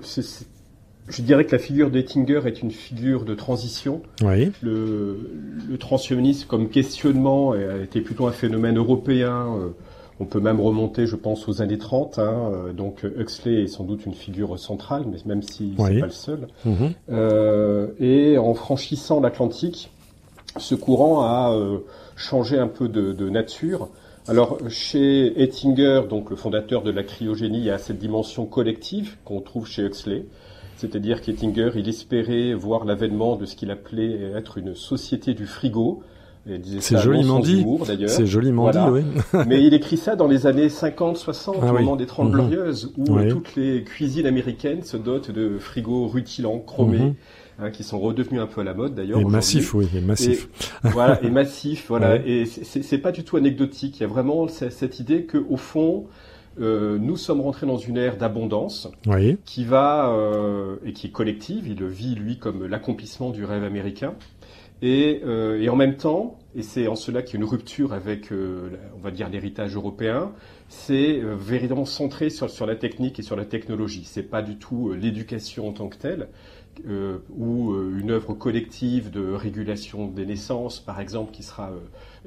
je 1.08 1.22
dirais 1.22 1.46
que 1.46 1.52
la 1.52 1.60
figure 1.60 1.92
d'Ettinger 1.92 2.42
est 2.46 2.62
une 2.62 2.72
figure 2.72 3.26
de 3.26 3.36
transition. 3.36 4.02
Oui. 4.22 4.52
Le, 4.62 5.30
le 5.70 5.78
transhumanisme 5.78 6.48
comme 6.48 6.70
questionnement 6.70 7.52
a 7.52 7.78
été 7.84 8.02
plutôt 8.02 8.28
un 8.28 8.32
phénomène 8.32 8.78
européen. 8.78 9.56
Euh, 9.58 9.70
on 10.20 10.26
peut 10.26 10.40
même 10.40 10.62
remonter, 10.62 11.08
je 11.08 11.16
pense, 11.16 11.48
aux 11.48 11.62
années 11.62 11.78
30. 11.78 12.20
Hein, 12.20 12.52
euh, 12.54 12.74
donc 12.74 13.04
Huxley 13.04 13.64
est 13.64 13.68
sans 13.68 13.84
doute 13.84 14.06
une 14.06 14.14
figure 14.14 14.58
centrale, 14.58 15.06
mais 15.12 15.18
même 15.26 15.42
si 15.42 15.76
oui. 15.78 15.86
c'est 15.88 16.00
pas 16.00 16.06
le 16.06 16.12
seul. 16.12 16.48
Mhm. 16.64 16.94
Euh, 17.12 17.88
et 18.00 18.38
en 18.38 18.54
franchissant 18.54 19.20
l'Atlantique, 19.20 19.92
ce 20.58 20.76
courant 20.76 21.22
a 21.22 21.54
euh, 21.54 21.80
changé 22.16 22.58
un 22.58 22.68
peu 22.68 22.88
de, 22.88 23.12
de 23.12 23.30
nature. 23.30 23.90
Alors 24.28 24.58
chez 24.70 25.40
Ettinger, 25.42 26.04
donc 26.10 26.30
le 26.30 26.36
fondateur 26.36 26.82
de 26.82 26.92
la 26.92 27.04
cryogénie, 27.04 27.60
il 27.60 27.66
y 27.66 27.70
a 27.70 27.78
cette 27.78 28.00
dimension 28.00 28.46
collective 28.46 29.18
qu'on 29.26 29.42
trouve 29.42 29.68
chez 29.68 29.84
Huxley. 29.84 30.26
C'est-à-dire 30.78 31.22
qu'Ettinger, 31.22 31.72
il 31.76 31.88
espérait 31.88 32.54
voir 32.54 32.86
l'avènement 32.86 33.36
de 33.36 33.46
ce 33.46 33.56
qu'il 33.56 33.72
appelait 33.72 34.32
être 34.36 34.58
une 34.58 34.76
société 34.76 35.34
du 35.34 35.46
frigo. 35.46 36.04
C'est 36.80 37.00
joliment 37.00 37.40
dit. 37.40 37.66
C'est 38.08 38.26
joliment 38.28 38.70
dit, 38.70 38.78
oui. 38.92 39.02
Mais 39.48 39.64
il 39.64 39.74
écrit 39.74 39.98
ça 39.98 40.16
dans 40.16 40.28
les 40.28 40.46
années 40.46 40.70
50, 40.70 41.18
60, 41.18 41.56
ah 41.62 41.72
au 41.72 41.74
moment 41.74 41.96
des 41.96 42.06
Trente 42.06 42.28
mhm. 42.28 42.34
Glorieuses, 42.34 42.94
où 42.98 43.20
toutes 43.30 43.56
les 43.56 43.84
cuisines 43.84 44.28
américaines 44.28 44.84
se 44.84 44.98
dotent 44.98 45.32
de 45.32 45.58
frigos 45.60 46.08
rutilants, 46.08 46.60
chromés. 46.60 47.00
Mhm. 47.00 47.16
Hein, 47.58 47.72
qui 47.72 47.86
sont 47.86 48.00
redevenus 48.00 48.42
un 48.42 48.48
peu 48.48 48.60
à 48.60 48.64
la 48.66 48.74
mode 48.74 48.96
d'ailleurs. 48.96 49.18
Et 49.18 49.24
massif, 49.24 49.74
oui, 49.74 49.88
et 49.96 50.02
massif. 50.02 50.50
voilà, 50.84 51.24
et 51.24 51.30
massif, 51.30 51.86
voilà. 51.88 52.18
Et 52.18 52.44
c'est 52.46 52.98
pas 52.98 53.14
du 53.14 53.24
tout 53.24 53.38
anecdotique. 53.38 53.98
Il 53.98 54.02
y 54.02 54.04
a 54.04 54.10
vraiment 54.10 54.50
cette 54.50 55.00
idée 55.00 55.24
que, 55.24 55.38
au 55.38 55.56
fond, 55.56 56.06
euh, 56.60 56.98
nous 56.98 57.18
sommes 57.18 57.42
rentrés 57.42 57.68
dans 57.68 57.78
une 57.78 57.98
ère 57.98 58.18
d'abondance 58.18 58.90
qui 59.46 59.66
va 59.66 60.10
euh, 60.10 60.78
et 60.86 60.94
qui 60.94 61.08
est 61.08 61.12
collective. 61.12 61.68
Il 61.68 61.80
le 61.80 61.88
vit 61.88 62.16
lui 62.16 62.38
comme 62.38 62.66
l'accomplissement 62.66 63.32
du 63.32 63.44
rêve 63.44 63.64
américain. 63.64 64.14
Et, 64.82 65.22
euh, 65.26 65.62
et, 65.62 65.70
en 65.70 65.76
même 65.76 65.96
temps, 65.96 66.38
et 66.54 66.62
c'est 66.62 66.88
en 66.88 66.96
cela 66.96 67.22
qu'il 67.22 67.40
y 67.40 67.42
a 67.42 67.46
une 67.46 67.50
rupture 67.50 67.94
avec, 67.94 68.30
on 68.32 69.00
va 69.00 69.12
dire, 69.12 69.30
l'héritage 69.30 69.76
européen, 69.76 70.32
c'est 70.68 71.22
véritablement 71.24 71.86
centré 71.86 72.30
sur, 72.30 72.50
sur, 72.50 72.66
la 72.66 72.76
technique 72.76 73.18
et 73.20 73.24
sur 73.24 73.36
la 73.36 73.46
technologie. 73.46 74.04
C'est 74.06 74.24
pas 74.24 74.42
du 74.42 74.58
tout 74.58 74.92
l'éducation 74.94 75.70
en 75.70 75.72
tant 75.72 75.88
que 75.88 75.96
telle, 75.96 76.28
ou 77.38 77.74
une 77.98 78.12
œuvre 78.12 78.34
collective 78.34 79.12
de 79.12 79.32
régulation 79.32 80.08
des 80.08 80.26
naissances, 80.26 80.82
par 80.82 81.00
exemple, 81.00 81.32
qui 81.32 81.44
sera 81.44 81.72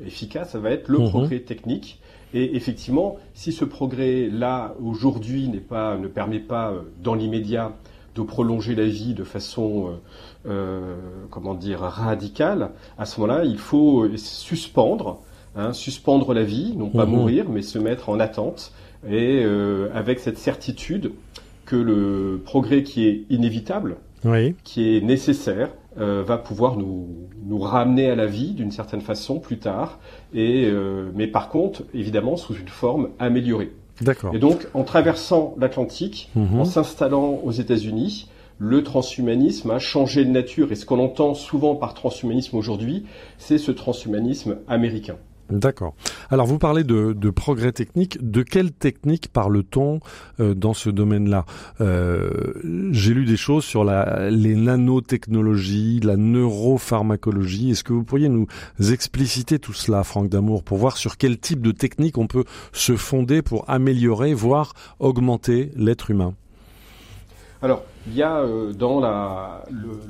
efficace. 0.04 0.52
Ça 0.52 0.58
va 0.58 0.70
être 0.70 0.88
le 0.88 0.98
mhm. 1.00 1.10
progrès 1.10 1.40
technique 1.40 2.00
et 2.34 2.56
effectivement, 2.56 3.16
si 3.34 3.52
ce 3.52 3.64
progrès-là, 3.64 4.74
aujourd'hui, 4.82 5.48
pas, 5.68 5.96
ne 5.96 6.08
permet 6.08 6.40
pas, 6.40 6.70
euh, 6.70 6.80
dans 7.02 7.14
l'immédiat, 7.14 7.72
de 8.14 8.22
prolonger 8.22 8.74
la 8.74 8.86
vie 8.86 9.14
de 9.14 9.24
façon, 9.24 9.90
euh, 10.46 10.50
euh 10.50 10.96
comment 11.30 11.54
dire, 11.54 11.80
radicale, 11.80 12.70
à 12.98 13.06
ce 13.06 13.20
moment-là, 13.20 13.44
il 13.44 13.58
faut 13.58 14.06
suspendre, 14.16 15.20
hein, 15.56 15.72
suspendre 15.72 16.34
la 16.34 16.42
vie, 16.42 16.74
non 16.76 16.88
pas 16.90 17.06
mmh. 17.06 17.10
mourir, 17.10 17.48
mais 17.48 17.62
se 17.62 17.78
mettre 17.78 18.08
en 18.08 18.18
attente, 18.18 18.72
et 19.06 19.42
euh, 19.44 19.88
avec 19.94 20.18
cette 20.18 20.38
certitude 20.38 21.12
que 21.64 21.76
le 21.76 22.40
progrès 22.44 22.82
qui 22.82 23.06
est 23.06 23.24
inévitable, 23.30 23.96
oui. 24.24 24.54
qui 24.64 24.96
est 24.96 25.00
nécessaire, 25.00 25.70
euh, 25.98 26.22
va 26.22 26.38
pouvoir 26.38 26.76
nous, 26.76 27.28
nous 27.44 27.58
ramener 27.58 28.10
à 28.10 28.14
la 28.14 28.26
vie 28.26 28.52
d'une 28.52 28.70
certaine 28.70 29.00
façon 29.00 29.40
plus 29.40 29.58
tard, 29.58 29.98
et, 30.32 30.66
euh, 30.66 31.10
mais 31.14 31.26
par 31.26 31.48
contre, 31.48 31.84
évidemment, 31.94 32.36
sous 32.36 32.54
une 32.54 32.68
forme 32.68 33.10
améliorée. 33.18 33.72
D'accord. 34.00 34.34
Et 34.34 34.38
donc, 34.38 34.68
en 34.74 34.84
traversant 34.84 35.54
l'Atlantique, 35.58 36.30
mhm. 36.36 36.60
en 36.60 36.64
s'installant 36.64 37.40
aux 37.42 37.50
États-Unis, 37.50 38.28
le 38.58 38.82
transhumanisme 38.82 39.70
a 39.70 39.78
changé 39.78 40.24
de 40.24 40.30
nature. 40.30 40.72
Et 40.72 40.74
ce 40.74 40.84
qu'on 40.84 40.98
entend 40.98 41.34
souvent 41.34 41.74
par 41.76 41.94
transhumanisme 41.94 42.56
aujourd'hui, 42.56 43.06
c'est 43.38 43.58
ce 43.58 43.70
transhumanisme 43.70 44.58
américain. 44.68 45.16
D'accord. 45.50 45.94
Alors 46.30 46.46
vous 46.46 46.58
parlez 46.58 46.84
de, 46.84 47.14
de, 47.14 47.30
progrès 47.30 47.72
technique. 47.72 48.18
De 48.20 48.42
quelle 48.42 48.70
technique 48.70 49.28
parle-t-on 49.32 50.00
euh, 50.40 50.54
dans 50.54 50.74
ce 50.74 50.90
domaine-là? 50.90 51.46
Euh, 51.80 52.52
J'ai 52.90 53.14
lu 53.14 53.24
des 53.24 53.38
choses 53.38 53.64
sur 53.64 53.82
la, 53.82 54.28
les 54.30 54.54
nanotechnologies, 54.54 56.00
la 56.00 56.16
neuropharmacologie. 56.16 57.70
Est-ce 57.70 57.82
que 57.82 57.94
vous 57.94 58.04
pourriez 58.04 58.28
nous 58.28 58.46
expliciter 58.78 59.58
tout 59.58 59.72
cela, 59.72 60.04
Franck 60.04 60.28
Damour, 60.28 60.62
pour 60.62 60.76
voir 60.76 60.98
sur 60.98 61.16
quel 61.16 61.38
type 61.38 61.62
de 61.62 61.72
technique 61.72 62.18
on 62.18 62.26
peut 62.26 62.44
se 62.72 62.96
fonder 62.96 63.40
pour 63.40 63.64
améliorer, 63.70 64.34
voire 64.34 64.74
augmenter 64.98 65.72
l'être 65.76 66.10
humain? 66.10 66.34
Alors, 67.62 67.84
il 68.06 68.14
y 68.14 68.22
a 68.22 68.38
euh, 68.38 68.72
dans 68.72 69.00
la, 69.00 69.64
le, 69.70 70.00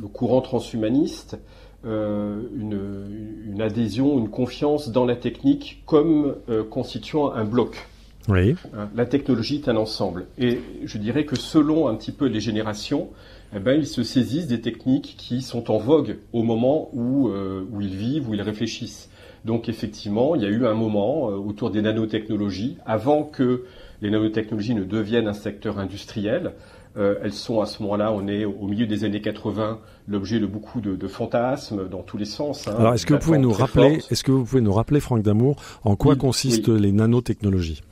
le, 0.00 0.08
courant 0.08 0.42
transhumaniste 0.42 1.38
euh, 1.84 2.42
une, 2.56 3.50
une, 3.52 3.60
adhésion, 3.60 4.18
une 4.18 4.30
confiance 4.30 4.90
dans 4.90 5.04
la 5.04 5.16
technique 5.16 5.82
comme 5.86 6.36
euh, 6.48 6.64
constituant 6.64 7.32
un 7.32 7.44
bloc. 7.44 7.88
Oui. 8.28 8.54
Hein, 8.76 8.88
la 8.94 9.06
technologie 9.06 9.56
est 9.56 9.68
un 9.68 9.76
ensemble. 9.76 10.26
Et 10.38 10.60
je 10.84 10.98
dirais 10.98 11.24
que 11.24 11.36
selon 11.36 11.88
un 11.88 11.94
petit 11.96 12.12
peu 12.12 12.26
les 12.26 12.40
générations, 12.40 13.08
eh 13.54 13.58
ben, 13.58 13.78
ils 13.78 13.86
se 13.86 14.02
saisissent 14.02 14.46
des 14.46 14.60
techniques 14.60 15.14
qui 15.18 15.42
sont 15.42 15.70
en 15.70 15.78
vogue 15.78 16.18
au 16.32 16.42
moment 16.42 16.88
où, 16.92 17.28
euh, 17.28 17.66
où 17.70 17.80
ils 17.80 17.94
vivent, 17.94 18.28
où 18.28 18.34
ils 18.34 18.42
réfléchissent. 18.42 19.10
Donc 19.44 19.68
effectivement, 19.68 20.34
il 20.36 20.42
y 20.42 20.46
a 20.46 20.48
eu 20.48 20.66
un 20.66 20.74
moment 20.74 21.30
euh, 21.30 21.34
autour 21.34 21.70
des 21.70 21.82
nanotechnologies, 21.82 22.78
avant 22.86 23.24
que 23.24 23.64
les 24.00 24.10
nanotechnologies 24.10 24.74
ne 24.74 24.84
deviennent 24.84 25.28
un 25.28 25.32
secteur 25.32 25.78
industriel. 25.78 26.52
Euh, 26.98 27.14
elles 27.22 27.32
sont 27.32 27.60
à 27.62 27.66
ce 27.66 27.82
moment-là, 27.82 28.12
on 28.12 28.28
est 28.28 28.44
au 28.44 28.66
milieu 28.66 28.86
des 28.86 29.04
années 29.04 29.22
80, 29.22 29.78
l'objet 30.08 30.38
de 30.40 30.46
beaucoup 30.46 30.80
de, 30.82 31.08
fantasmes 31.08 31.88
dans 31.88 32.02
tous 32.02 32.18
les 32.18 32.26
sens. 32.26 32.68
Hein. 32.68 32.74
Alors 32.78 32.92
est-ce 32.92 33.06
que 33.06 33.14
vous 33.14 33.20
pouvez 33.20 33.38
nous 33.38 33.52
rappeler, 33.52 34.00
est-ce 34.10 34.22
que 34.22 34.30
vous 34.30 34.44
pouvez 34.44 34.60
nous 34.60 34.74
rappeler, 34.74 35.00
Franck 35.00 35.22
Damour, 35.22 35.56
en 35.84 35.96
quoi 35.96 36.16
consistent 36.16 36.68
les 36.68 36.92
nanotechnologies? 36.92 37.82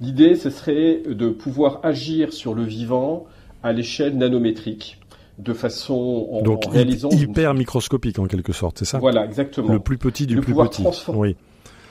L'idée, 0.00 0.34
ce 0.34 0.50
serait 0.50 1.02
de 1.06 1.28
pouvoir 1.28 1.80
agir 1.84 2.32
sur 2.32 2.54
le 2.54 2.64
vivant 2.64 3.26
à 3.62 3.72
l'échelle 3.72 4.16
nanométrique 4.16 4.98
de 5.38 5.52
façon 5.52 6.28
en, 6.32 6.42
Donc, 6.42 6.64
réalisant 6.66 7.10
hyper 7.10 7.54
microscopique 7.54 8.18
en 8.18 8.26
quelque 8.26 8.52
sorte, 8.52 8.78
c'est 8.78 8.84
ça? 8.84 8.98
Voilà, 8.98 9.24
exactement. 9.24 9.72
Le 9.72 9.78
plus 9.78 9.98
petit 9.98 10.26
du 10.26 10.40
plus 10.40 10.54
petit. 10.54 10.84
Oui. 11.08 11.36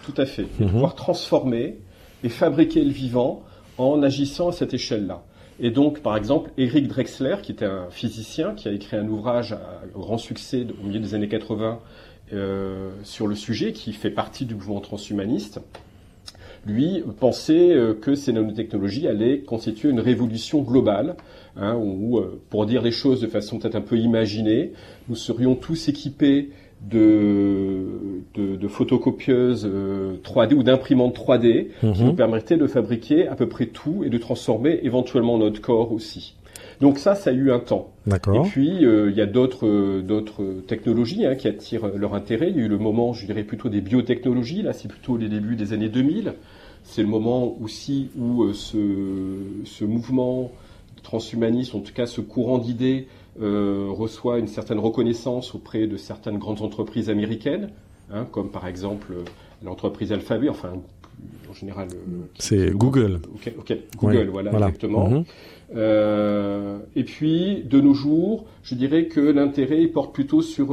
Tout 0.03 0.19
à 0.21 0.25
fait. 0.25 0.47
De 0.59 0.65
mhm. 0.65 0.71
pouvoir 0.71 0.95
transformer 0.95 1.77
et 2.23 2.29
fabriquer 2.29 2.83
le 2.83 2.91
vivant 2.91 3.43
en 3.77 4.03
agissant 4.03 4.49
à 4.49 4.51
cette 4.51 4.73
échelle-là. 4.73 5.23
Et 5.59 5.71
donc, 5.71 5.99
par 5.99 6.15
exemple, 6.15 6.51
Eric 6.57 6.87
Drexler, 6.87 7.37
qui 7.43 7.51
était 7.51 7.65
un 7.65 7.89
physicien, 7.89 8.53
qui 8.55 8.67
a 8.69 8.71
écrit 8.71 8.95
un 8.95 9.07
ouvrage 9.07 9.53
à 9.53 9.81
grand 9.93 10.17
succès 10.17 10.65
au 10.81 10.87
milieu 10.87 10.99
des 10.99 11.15
années 11.15 11.27
80 11.27 11.79
euh, 12.31 12.91
sur 13.03 13.27
le 13.27 13.35
sujet, 13.35 13.73
qui 13.73 13.91
fait 13.91 14.09
partie 14.09 14.45
du 14.45 14.55
mouvement 14.55 14.79
transhumaniste, 14.79 15.59
lui 16.65 17.03
pensait 17.19 17.73
euh, 17.73 17.93
que 17.93 18.15
ces 18.15 18.31
nanotechnologies 18.31 19.07
allaient 19.07 19.39
constituer 19.39 19.89
une 19.89 19.99
révolution 19.99 20.61
globale, 20.61 21.15
hein, 21.57 21.75
où, 21.75 22.19
euh, 22.19 22.41
pour 22.49 22.65
dire 22.65 22.81
les 22.81 22.91
choses 22.91 23.19
de 23.19 23.27
façon 23.27 23.59
peut-être 23.59 23.75
un 23.75 23.81
peu 23.81 23.97
imaginée, 23.97 24.71
nous 25.09 25.15
serions 25.15 25.55
tous 25.55 25.89
équipés 25.89 26.51
de, 26.81 27.85
de, 28.35 28.67
photocopieuses 28.67 29.65
3D 29.65 30.53
euh, 30.53 30.55
ou 30.55 30.63
d'imprimantes 30.63 31.17
3D 31.17 31.67
qui 31.79 31.85
mhm. 31.85 32.05
nous 32.05 32.13
permettaient 32.13 32.57
de 32.57 32.67
fabriquer 32.67 33.27
à 33.27 33.35
peu 33.35 33.47
près 33.47 33.65
tout 33.65 34.03
et 34.03 34.09
de 34.09 34.17
transformer 34.17 34.79
éventuellement 34.83 35.37
notre 35.37 35.61
corps 35.61 35.91
aussi. 35.91 36.35
Donc 36.81 36.97
ça, 36.97 37.15
ça 37.15 37.31
a 37.31 37.33
eu 37.33 37.51
un 37.51 37.59
temps. 37.59 37.91
Et 38.07 38.39
puis 38.49 38.69
il 38.81 39.13
y 39.15 39.21
a 39.21 39.25
d'autres 39.25 39.99
d'autres 40.01 40.61
technologies 40.65 41.25
hein, 41.25 41.35
qui 41.35 41.47
attirent 41.47 41.87
leur 41.95 42.13
intérêt. 42.13 42.49
Il 42.49 42.57
y 42.57 42.61
a 42.61 42.63
eu 42.63 42.69
le 42.69 42.77
moment, 42.77 43.11
je 43.13 43.25
dirais 43.25 43.43
plutôt 43.43 43.69
des 43.69 43.81
biotechnologies. 43.81 44.61
Là, 44.61 44.71
c'est 44.71 44.87
plutôt 44.87 45.17
les 45.17 45.27
débuts 45.27 45.57
des 45.57 45.73
années 45.73 45.89
2000. 45.89 46.33
C'est 46.83 47.01
le 47.01 47.07
moment 47.07 47.57
aussi 47.61 48.09
où 48.17 48.43
euh, 48.43 48.53
ce, 48.53 49.85
mouvement 49.85 50.51
transhumaniste, 51.03 51.75
en 51.75 51.79
tout 51.79 51.93
cas 51.93 52.05
ce 52.05 52.21
courant 52.21 52.57
d'idées, 52.57 53.07
euh, 53.41 53.87
reçoit 53.89 54.39
une 54.39 54.47
certaine 54.47 54.79
reconnaissance 54.79 55.55
auprès 55.55 55.87
de 55.87 55.97
certaines 55.97 56.37
grandes 56.37 56.61
entreprises 56.61 57.09
américaines, 57.09 57.69
hein, 58.11 58.25
comme 58.31 58.49
par 58.49 58.67
exemple 58.67 59.13
euh, 59.13 59.23
l'entreprise 59.63 60.11
Alphabet, 60.11 60.49
enfin 60.49 60.73
en 61.49 61.53
général. 61.53 61.87
C'est 62.37 62.71
Google. 62.71 63.19
Google, 63.97 64.29
voilà, 64.29 64.51
exactement. 64.51 65.09
Mhm. 65.09 65.23
et 66.95 67.03
puis, 67.03 67.63
de 67.63 67.81
nos 67.81 67.93
jours, 67.93 68.45
je 68.63 68.75
dirais 68.75 69.07
que 69.07 69.19
l'intérêt 69.19 69.85
porte 69.87 70.13
plutôt 70.13 70.41
sur, 70.41 70.67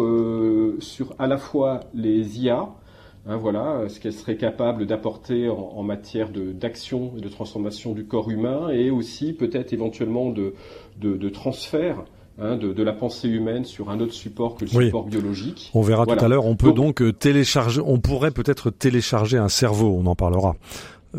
sur 0.78 1.14
à 1.18 1.26
la 1.26 1.38
fois 1.38 1.80
les 1.94 2.40
IA, 2.40 2.68
Hein, 3.28 3.38
voilà, 3.38 3.88
ce 3.88 3.98
qu'elle 3.98 4.12
serait 4.12 4.36
capable 4.36 4.86
d'apporter 4.86 5.48
en, 5.48 5.82
matière 5.82 6.28
d'action 6.30 7.12
et 7.16 7.20
de 7.20 7.28
transformation 7.28 7.92
du 7.92 8.04
corps 8.06 8.30
humain 8.30 8.68
et 8.68 8.90
aussi 8.90 9.32
peut-être 9.32 9.72
éventuellement 9.72 10.30
de, 10.30 10.54
de, 10.98 11.28
transfert 11.28 12.04
hein, 12.38 12.56
de, 12.56 12.82
la 12.82 12.92
pensée 12.92 13.28
humaine 13.28 13.64
sur 13.64 13.90
un 13.90 14.00
autre 14.00 14.12
support 14.12 14.54
que 14.56 14.64
le 14.64 14.70
support 14.70 15.04
biologique. 15.04 15.70
On 15.74 15.82
verra 15.82 16.06
tout 16.06 16.24
à 16.24 16.28
l'heure. 16.28 16.46
On 16.46 16.56
peut 16.56 16.72
donc, 16.72 17.02
euh, 17.02 17.12
télécharger, 17.12 17.80
on 17.84 17.98
pourrait 17.98 18.30
peut-être 18.30 18.70
télécharger 18.70 19.38
un 19.38 19.48
cerveau. 19.48 19.96
On 19.98 20.06
en 20.06 20.14
parlera. 20.14 20.56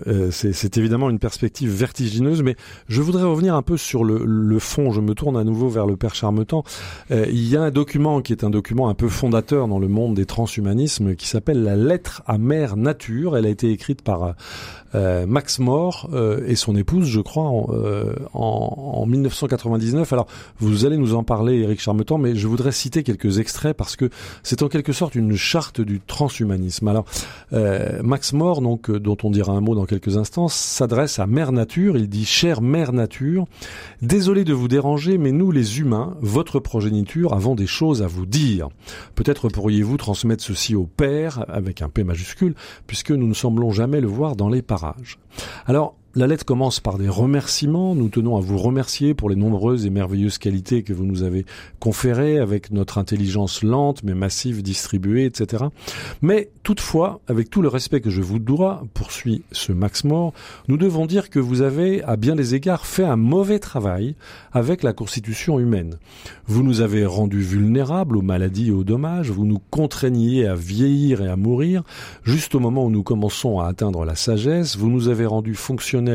Euh, 0.08 0.32
c'est 0.32 0.78
évidemment 0.78 1.10
une 1.10 1.20
perspective 1.20 1.72
vertigineuse, 1.72 2.44
mais 2.44 2.56
je 2.88 3.02
voudrais 3.02 3.24
revenir 3.24 3.56
un 3.56 3.62
peu 3.62 3.78
sur 3.78 4.04
le, 4.04 4.60
fond. 4.60 4.92
Je 4.92 5.02
me 5.02 5.14
tourne 5.14 5.38
à 5.38 5.44
nouveau 5.44 5.70
vers 5.70 5.86
le 5.86 5.96
père 5.96 6.16
Charmetan. 6.16 6.64
Euh, 7.12 7.26
il 7.30 7.48
y 7.48 7.56
a 7.56 7.62
un 7.62 7.72
document 7.72 8.22
qui 8.22 8.34
est 8.34 8.44
un 8.44 8.50
document 8.50 8.90
un 8.90 8.94
peu 8.94 9.08
fondateur 9.08 9.68
dans 9.68 9.80
le 9.80 9.88
monde 9.88 10.16
des 10.16 10.26
transhumanismes 10.26 11.16
qui 11.16 11.28
s'appelle 11.28 11.64
la 11.64 11.76
lettre 11.76 12.24
à 12.26 12.38
mère 12.38 12.76
nature. 12.76 13.38
Elle 13.38 13.46
a 13.46 13.50
été 13.50 13.72
écrite 13.72 14.02
par 14.02 14.36
euh, 14.96 15.26
Max 15.26 15.60
More 15.60 16.10
et 16.46 16.56
son 16.56 16.76
épouse, 16.76 17.08
je 17.08 17.22
crois, 17.22 17.46
en, 17.46 17.68
en, 18.34 19.06
1999. 19.06 20.12
Alors, 20.14 20.28
vous 20.60 20.86
allez 20.86 20.98
nous 20.98 21.14
en 21.14 21.24
parler, 21.24 21.60
Eric 21.60 21.80
Charmetan, 21.80 22.18
mais 22.18 22.36
je 22.36 22.48
voudrais 22.48 22.72
citer 22.72 23.04
quelques 23.04 23.40
extraits 23.40 23.76
parce 23.76 23.96
que 23.96 24.10
c'est 24.44 24.64
en 24.64 24.70
quelque 24.70 24.94
sorte 24.94 25.16
une 25.16 25.36
charte 25.36 25.82
du 25.82 26.00
transhumanisme. 26.00 26.88
Alors, 26.88 27.06
Max 27.52 28.34
More, 28.34 28.62
donc, 28.62 28.92
dont 28.92 29.18
on 29.24 29.30
dira 29.30 29.54
un 29.54 29.62
mot 29.62 29.76
dans 29.76 29.86
quelques 29.88 30.18
instants, 30.18 30.48
s'adresse 30.48 31.18
à 31.18 31.26
Mère 31.26 31.52
Nature. 31.52 31.98
Il 31.98 32.08
dit 32.08 32.26
Chère 32.26 32.62
Mère 32.62 32.94
Nature, 32.94 33.46
désolé 34.02 34.44
de 34.44 34.54
vous 34.54 34.68
déranger, 34.68 35.18
mais 35.18 35.32
nous 35.32 35.52
les 35.52 35.80
humains, 35.80 36.16
votre 36.22 36.60
progéniture, 36.60 37.34
avons 37.34 37.56
des 37.56 37.66
choses 37.66 38.04
à 38.04 38.08
vous 38.08 38.26
dire. 38.26 38.70
Peut-être 39.16 39.50
pourriez-vous 39.50 39.98
transmettre 39.98 40.44
ceci 40.44 40.76
au 40.76 40.86
Père, 40.86 41.46
avec 41.48 41.82
un 41.82 41.90
P 41.90 42.04
majuscule, 42.04 42.54
puisque 42.86 43.12
nous 43.12 43.28
ne 43.28 43.34
semblons 43.34 43.72
jamais 43.72 44.02
le 44.02 44.08
voir 44.08 44.36
dans 44.36 44.50
les 44.50 44.62
parages. 44.62 45.18
Alors, 45.66 45.96
la 46.18 46.26
lettre 46.26 46.46
commence 46.46 46.80
par 46.80 46.98
des 46.98 47.10
remerciements. 47.10 47.94
Nous 47.94 48.10
tenons 48.10 48.38
à 48.38 48.40
vous 48.40 48.58
remercier 48.58 49.14
pour 49.14 49.30
les 49.30 49.36
nombreuses 49.36 49.86
et 49.86 49.92
merveilleuses 49.92 50.40
qualités 50.40 50.82
que 50.82 50.92
vous 50.92 51.06
nous 51.06 51.22
avez 51.22 51.46
conférées 51.80 52.40
avec 52.40 52.72
notre 52.72 52.98
intelligence 52.98 53.62
lente 53.62 54.02
mais 54.02 54.16
massive 54.16 54.64
distribuée, 54.64 55.26
etc. 55.26 55.66
Mais 56.24 56.50
toutefois, 56.64 57.20
avec 57.28 57.52
tout 57.52 57.62
le 57.62 57.68
respect 57.68 58.02
que 58.02 58.10
je 58.10 58.24
vous 58.24 58.40
dois, 58.40 58.84
poursuit 58.96 59.44
ce 59.52 59.72
Max 59.72 60.06
More, 60.06 60.34
nous 60.68 60.78
devons 60.78 61.06
dire 61.06 61.30
que 61.30 61.38
vous 61.38 61.62
avez, 61.62 62.04
à 62.04 62.16
bien 62.16 62.36
des 62.36 62.56
égards, 62.56 62.88
fait 62.88 63.06
un 63.06 63.16
mauvais 63.16 63.60
travail 63.60 64.16
avec 64.54 64.82
la 64.82 64.94
constitution 64.94 65.60
humaine. 65.60 65.98
Vous 66.48 66.64
nous 66.64 66.82
avez 66.82 67.06
rendus 67.06 67.42
vulnérables 67.42 68.18
aux 68.18 68.24
maladies 68.24 68.70
et 68.70 68.72
aux 68.72 68.84
dommages, 68.84 69.30
vous 69.30 69.46
nous 69.46 69.62
contraigniez 69.70 70.48
à 70.48 70.56
vieillir 70.56 71.22
et 71.22 71.28
à 71.28 71.36
mourir, 71.36 71.84
juste 72.24 72.56
au 72.56 72.60
moment 72.60 72.86
où 72.86 72.90
nous 72.90 73.04
commençons 73.04 73.60
à 73.60 73.68
atteindre 73.68 74.04
la 74.04 74.16
sagesse, 74.16 74.78
vous 74.78 74.90
nous 74.90 75.10
avez 75.10 75.28
rendus 75.28 75.54
fonctionnels 75.54 76.07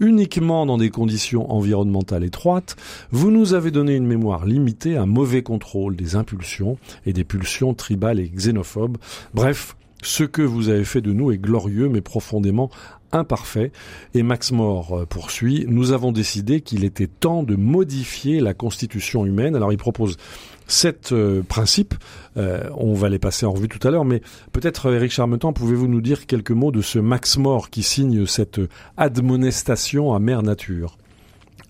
uniquement 0.00 0.66
dans 0.66 0.78
des 0.78 0.90
conditions 0.90 1.50
environnementales 1.50 2.24
étroites, 2.24 2.76
vous 3.10 3.30
nous 3.30 3.54
avez 3.54 3.70
donné 3.70 3.94
une 3.94 4.06
mémoire 4.06 4.46
limitée, 4.46 4.96
un 4.96 5.06
mauvais 5.06 5.42
contrôle 5.42 5.96
des 5.96 6.16
impulsions 6.16 6.78
et 7.06 7.12
des 7.12 7.24
pulsions 7.24 7.74
tribales 7.74 8.20
et 8.20 8.28
xénophobes. 8.28 8.98
Bref, 9.32 9.76
ce 10.02 10.24
que 10.24 10.42
vous 10.42 10.68
avez 10.68 10.84
fait 10.84 11.00
de 11.00 11.12
nous 11.12 11.32
est 11.32 11.38
glorieux 11.38 11.88
mais 11.88 12.00
profondément 12.00 12.70
imparfait. 13.12 13.72
Et 14.12 14.22
Max 14.22 14.52
More 14.52 14.98
euh, 14.98 15.06
poursuit, 15.06 15.64
nous 15.68 15.92
avons 15.92 16.12
décidé 16.12 16.60
qu'il 16.60 16.84
était 16.84 17.06
temps 17.06 17.42
de 17.42 17.56
modifier 17.56 18.40
la 18.40 18.54
constitution 18.54 19.24
humaine. 19.24 19.56
Alors 19.56 19.72
il 19.72 19.78
propose 19.78 20.16
sept 20.66 21.12
euh, 21.12 21.42
principes. 21.42 21.94
Euh, 22.36 22.68
on 22.76 22.94
va 22.94 23.08
les 23.08 23.18
passer 23.18 23.46
en 23.46 23.52
revue 23.52 23.68
tout 23.68 23.86
à 23.86 23.90
l'heure, 23.90 24.04
mais 24.04 24.22
peut-être, 24.52 24.92
Eric 24.92 25.10
Charmetan, 25.10 25.52
pouvez-vous 25.52 25.88
nous 25.88 26.00
dire 26.00 26.26
quelques 26.26 26.50
mots 26.50 26.72
de 26.72 26.82
ce 26.82 26.98
Max 26.98 27.36
More 27.36 27.70
qui 27.70 27.82
signe 27.82 28.26
cette 28.26 28.60
admonestation 28.96 30.14
à 30.14 30.18
mère 30.18 30.42
nature? 30.42 30.96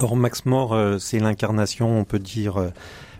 Or, 0.00 0.16
Max 0.16 0.44
More, 0.44 0.76
c'est 0.98 1.20
l'incarnation, 1.20 2.00
on 2.00 2.04
peut 2.04 2.18
dire, 2.18 2.72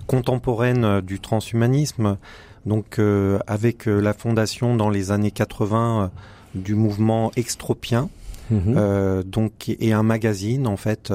contemporaine 0.07 1.01
du 1.01 1.21
transhumanisme. 1.21 2.19
Donc, 2.67 2.99
avec 3.47 3.87
la 3.87 4.13
fondation 4.13 4.75
dans 4.75 4.91
les 4.91 5.13
années 5.13 5.31
80 5.31 6.11
du 6.55 6.75
mouvement 6.75 7.31
extropien, 7.37 8.09
mhm. 8.51 9.23
donc 9.25 9.69
et 9.69 9.93
un 9.93 10.03
magazine 10.03 10.67
en 10.67 10.77
fait 10.77 11.13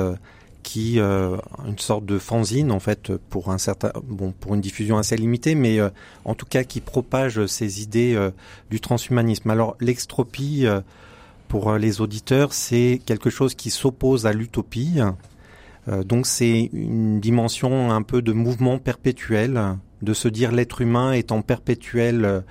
qui 0.69 0.99
euh, 0.99 1.35
une 1.67 1.79
sorte 1.79 2.05
de 2.05 2.19
fanzine 2.19 2.71
en 2.71 2.79
fait 2.79 3.11
pour 3.31 3.49
un 3.49 3.57
certain 3.57 3.91
bon 4.03 4.35
pour 4.39 4.53
une 4.53 4.61
diffusion 4.61 4.99
assez 4.99 5.17
limitée 5.17 5.55
mais 5.55 5.79
euh, 5.79 5.89
en 6.25 6.35
tout 6.35 6.45
cas 6.45 6.63
qui 6.63 6.79
propage 6.79 7.43
ces 7.47 7.81
idées 7.81 8.13
euh, 8.13 8.29
du 8.69 8.79
transhumanisme. 8.79 9.49
Alors 9.49 9.75
l'extropie 9.79 10.67
pour 11.47 11.73
les 11.73 12.01
auditeurs, 12.01 12.53
c'est 12.53 13.01
quelque 13.03 13.31
chose 13.31 13.55
qui 13.55 13.71
s'oppose 13.71 14.27
à 14.27 14.33
l'utopie. 14.33 14.99
donc 16.05 16.27
c'est 16.27 16.69
une 16.71 17.19
dimension 17.19 17.91
un 17.91 18.03
peu 18.03 18.21
de 18.21 18.31
mouvement 18.31 18.77
perpétuel, 18.77 19.75
de 20.03 20.13
se 20.13 20.27
dire 20.27 20.51
l'être 20.51 20.81
humain 20.81 21.13
est 21.13 21.31
en 21.31 21.41
perpétuel 21.41 22.43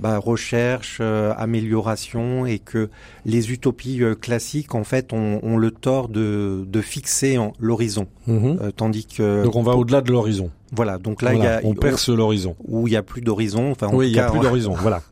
bah, 0.00 0.18
recherche, 0.18 0.98
euh, 1.00 1.32
amélioration, 1.36 2.46
et 2.46 2.58
que 2.58 2.90
les 3.24 3.52
utopies 3.52 4.02
euh, 4.02 4.14
classiques, 4.14 4.74
en 4.74 4.84
fait, 4.84 5.12
ont, 5.12 5.56
le 5.56 5.70
tort 5.70 6.08
de, 6.08 6.64
de 6.66 6.80
fixer 6.80 7.38
l'horizon, 7.58 8.06
euh, 8.28 8.70
tandis 8.74 9.06
que 9.06 9.44
donc 9.44 9.54
on 9.54 9.62
va 9.62 9.76
au-delà 9.76 10.00
de 10.00 10.10
l'horizon. 10.10 10.50
Voilà, 10.72 10.98
donc 10.98 11.22
là, 11.22 11.34
il 11.34 11.42
y 11.42 11.46
a, 11.46 11.60
on 11.64 11.74
perce 11.74 12.08
l'horizon. 12.08 12.56
Où 12.66 12.88
il 12.88 12.92
n'y 12.92 12.96
a 12.96 13.02
plus 13.02 13.20
d'horizon. 13.20 13.70
Enfin, 13.70 13.90
oui, 13.92 14.08
il 14.08 14.12
n'y 14.12 14.18
a 14.18 14.30
plus 14.30 14.40
d'horizon. 14.40 14.72
Voilà. 14.72 15.02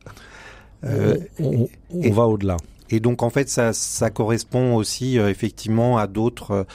on, 0.83 1.69
va 2.11 2.27
au-delà. 2.27 2.57
Et 2.89 3.01
donc 3.01 3.23
en 3.23 3.31
fait, 3.31 3.49
ça, 3.49 3.73
ça 3.73 4.11
correspond 4.11 4.75
aussi 4.75 5.19
effectivement 5.19 5.99
à 5.99 6.07
d'autres 6.07 6.67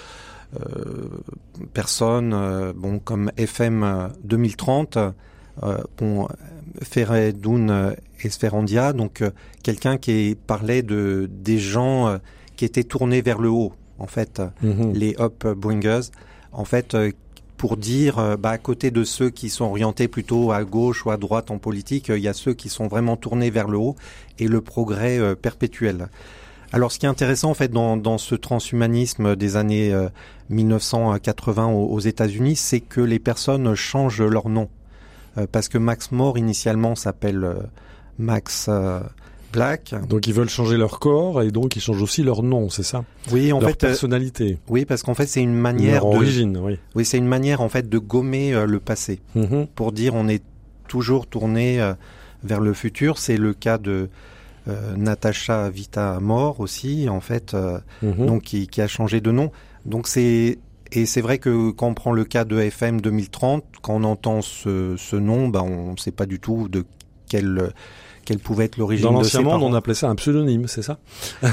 personnes, 1.74 2.74
bon 2.76 3.00
comme 3.00 3.32
FM 3.36 4.12
2030, 4.24 5.00
bon 5.98 6.28
Ferredoun 6.82 7.96
Esferandia, 8.22 8.94
donc 8.94 9.24
quelqu'un 9.64 9.98
qui 9.98 10.36
parlait 10.48 10.82
de 10.82 11.30
des 11.32 11.60
gens 11.60 12.20
qui 12.56 12.66
étaient 12.66 12.84
tournés 12.84 13.22
vers 13.22 13.40
le 13.40 13.50
haut, 13.50 13.74
en 14.00 14.08
fait, 14.08 14.42
mhm. 14.62 14.94
les 14.94 15.16
upbringers, 15.20 16.12
en 16.52 16.66
fait, 16.66 16.96
euh, 16.96 17.12
pour 17.58 17.78
dire, 17.78 18.20
euh, 18.20 18.38
bah, 18.38 18.52
à 18.52 18.58
côté 18.58 18.92
de 18.92 19.04
ceux 19.04 19.30
qui 19.30 19.50
sont 19.50 19.66
orientés 19.66 20.08
plutôt 20.08 20.52
à 20.52 20.64
gauche 20.64 21.06
ou 21.06 21.12
à 21.12 21.18
droite 21.18 21.52
en 21.52 21.58
politique, 21.58 22.10
euh, 22.10 22.18
il 22.18 22.24
y 22.24 22.28
a 22.28 22.34
ceux 22.34 22.54
qui 22.54 22.70
sont 22.70 22.88
vraiment 22.88 23.18
tournés 23.18 23.50
vers 23.50 23.68
le 23.68 23.78
haut 23.78 23.96
et 24.40 24.48
le 24.48 24.62
progrès 24.62 25.36
perpétuel. 25.36 26.08
Alors, 26.74 26.92
ce 26.92 27.00
qui 27.00 27.06
est 27.06 27.10
intéressant 27.10 27.52
en 27.52 27.54
fait 27.54 27.72
dans, 27.72 27.96
dans 27.96 28.18
ce 28.18 28.36
transhumanisme 28.36 29.38
des 29.38 29.56
années 29.56 29.96
1980 30.50 31.68
aux, 31.68 32.00
États-Unis, 32.00 32.58
c'est 32.58 32.82
que 32.82 33.00
les 33.00 33.20
personnes 33.20 33.76
changent 33.76 34.22
leur 34.22 34.50
nom, 34.50 34.68
parce 35.52 35.70
que 35.70 35.78
Max 35.78 36.12
Moore 36.12 36.38
initialement 36.38 36.96
s'appelle 36.96 37.56
Max 38.18 38.70
donc 40.10 40.28
ils 40.28 40.34
veulent 40.34 40.50
changer 40.50 40.78
leur 40.78 41.00
corps 41.00 41.42
et 41.42 41.52
donc 41.52 41.76
ils 41.76 41.82
changent 41.82 42.02
aussi 42.02 42.24
leur 42.24 42.44
nom, 42.44 42.70
c'est 42.70 42.84
ça? 42.84 43.04
Oui, 43.32 43.54
en 43.54 43.60
leur 43.60 43.70
fait. 43.70 43.84
Euh, 43.84 43.88
personnalité. 43.88 44.58
oui, 44.68 44.86
parce 44.86 45.04
qu'en 45.04 45.14
fait 45.14 45.28
c'est 45.28 45.42
une 45.42 45.54
manière. 45.54 46.04
Leur 46.04 46.08
origine, 46.08 46.58
oui. 46.58 46.78
Oui, 46.96 47.06
c'est 47.06 47.18
une 47.18 47.28
manière 47.28 47.62
en 47.62 47.70
fait 47.70 47.88
de 47.88 47.98
gommer 47.98 48.54
euh, 48.54 48.66
le 48.66 48.80
passé 48.80 49.22
mm-hmm. 49.36 49.68
pour 49.76 49.92
dire 49.92 50.14
on 50.16 50.28
est 50.28 50.44
toujours 50.88 51.28
tourné 51.28 51.82
euh, 51.82 51.94
vers 52.44 52.60
le 52.60 52.74
futur. 52.74 53.18
C'est 53.18 53.38
le 53.38 53.54
cas 53.54 53.78
de 53.78 54.10
Natacha 54.98 55.70
Vita 55.70 56.20
Mort 56.20 56.60
aussi, 56.60 57.08
en 57.08 57.22
fait, 57.22 57.54
mm-hmm. 57.54 58.26
donc 58.26 58.42
qui, 58.42 58.66
qui, 58.66 58.82
a 58.82 58.88
changé 58.88 59.22
de 59.22 59.32
nom. 59.32 59.52
Donc 59.86 60.08
c'est 60.08 60.58
et 60.96 61.06
c'est 61.06 61.22
vrai 61.22 61.38
que 61.38 61.72
quand 61.72 61.88
on 61.88 61.94
prend 61.94 62.12
le 62.12 62.24
cas 62.24 62.46
de 62.46 62.58
FM 62.58 63.02
2030, 63.02 63.64
quand 63.82 63.96
on 63.96 64.04
entend 64.04 64.42
ce, 64.42 64.96
ce 64.98 65.16
nom, 65.16 65.50
bah 65.50 65.62
on 65.64 65.92
ne 65.94 65.98
sait 65.98 66.12
pas 66.12 66.26
du 66.26 66.40
tout 66.40 66.68
de 66.70 66.86
quel 67.28 67.74
quelle 68.24 68.40
pouvait 68.40 68.66
être 68.66 68.78
l'origine 68.78 69.08
de 69.08 69.12
Dans 69.12 69.20
l'ancien 69.20 69.42
monde, 69.42 69.64
on 69.64 69.74
appelait 69.74 69.94
ça 69.94 70.10
un 70.10 70.16
pseudonyme, 70.16 70.68
c'est 70.68 70.82
ça? 70.82 71.00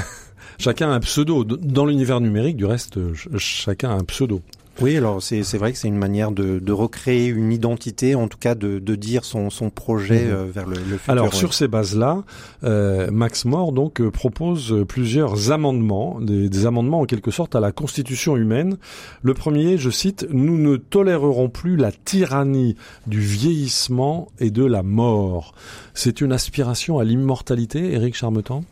Chacun 0.57 0.91
a 0.91 0.93
un 0.93 0.99
pseudo. 0.99 1.43
Dans 1.43 1.85
l'univers 1.85 2.21
numérique, 2.21 2.57
du 2.57 2.65
reste, 2.65 2.99
chacun 3.37 3.89
a 3.89 3.93
un 3.93 4.03
pseudo. 4.03 4.41
Oui, 4.81 4.97
alors 4.97 5.21
c'est 5.21 5.41
vrai 5.57 5.71
que 5.71 5.77
c'est 5.77 5.87
une 5.87 5.97
manière 5.97 6.31
de, 6.31 6.57
de, 6.57 6.71
recréer 6.71 7.27
une 7.27 7.51
identité, 7.51 8.15
en 8.15 8.27
tout 8.27 8.39
cas 8.39 8.55
de, 8.55 8.79
de 8.79 8.95
dire 8.95 9.23
son, 9.23 9.51
son 9.51 9.69
projet 9.69 10.25
mhm. 10.25 10.31
euh, 10.31 10.45
vers 10.51 10.65
le, 10.65 10.75
le, 10.75 10.97
futur. 10.97 11.11
Alors 11.11 11.33
sur 11.33 11.53
ces 11.53 11.67
bases-là, 11.67 12.23
euh, 12.63 13.11
Max 13.11 13.45
More 13.45 13.71
donc 13.71 14.01
euh, 14.01 14.09
propose 14.09 14.83
plusieurs 14.87 15.51
amendements, 15.51 16.19
des, 16.19 16.49
des, 16.49 16.65
amendements 16.65 17.01
en 17.01 17.05
quelque 17.05 17.29
sorte 17.29 17.55
à 17.55 17.59
la 17.59 17.71
Constitution 17.71 18.35
humaine. 18.35 18.77
Le 19.21 19.35
premier, 19.35 19.77
je 19.77 19.91
cite, 19.91 20.25
nous 20.31 20.57
ne 20.57 20.77
tolérerons 20.77 21.49
plus 21.49 21.75
la 21.75 21.91
tyrannie 21.91 22.75
du 23.05 23.19
vieillissement 23.19 24.29
et 24.39 24.49
de 24.49 24.65
la 24.65 24.81
mort. 24.81 25.53
C'est 25.93 26.19
une 26.19 26.31
aspiration 26.31 26.97
à 26.97 27.03
l'immortalité, 27.03 27.93
Éric 27.93 28.15
Charmetan? 28.15 28.63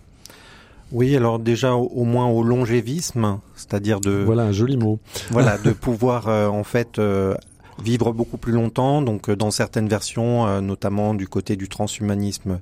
Oui, 0.91 1.15
alors 1.15 1.39
déjà 1.39 1.73
au, 1.75 2.03
moins 2.03 2.27
au 2.27 2.43
longévisme, 2.43 3.39
c'est-à-dire 3.55 4.01
de 4.01 4.11
voilà 4.11 4.43
un 4.43 4.51
joli 4.51 4.77
mot. 4.77 4.99
Voilà, 5.29 5.57
de 5.63 5.71
pouvoir 5.71 6.27
euh, 6.27 6.47
en 6.47 6.63
fait 6.63 6.99
euh, 6.99 7.33
vivre 7.81 8.11
beaucoup 8.11 8.37
plus 8.37 8.51
longtemps. 8.51 9.01
Donc 9.01 9.29
euh, 9.29 9.35
dans 9.35 9.51
certaines 9.51 9.87
versions, 9.87 10.61
notamment 10.61 11.13
du 11.13 11.27
côté 11.27 11.55
du 11.55 11.69
transhumanisme 11.69 12.59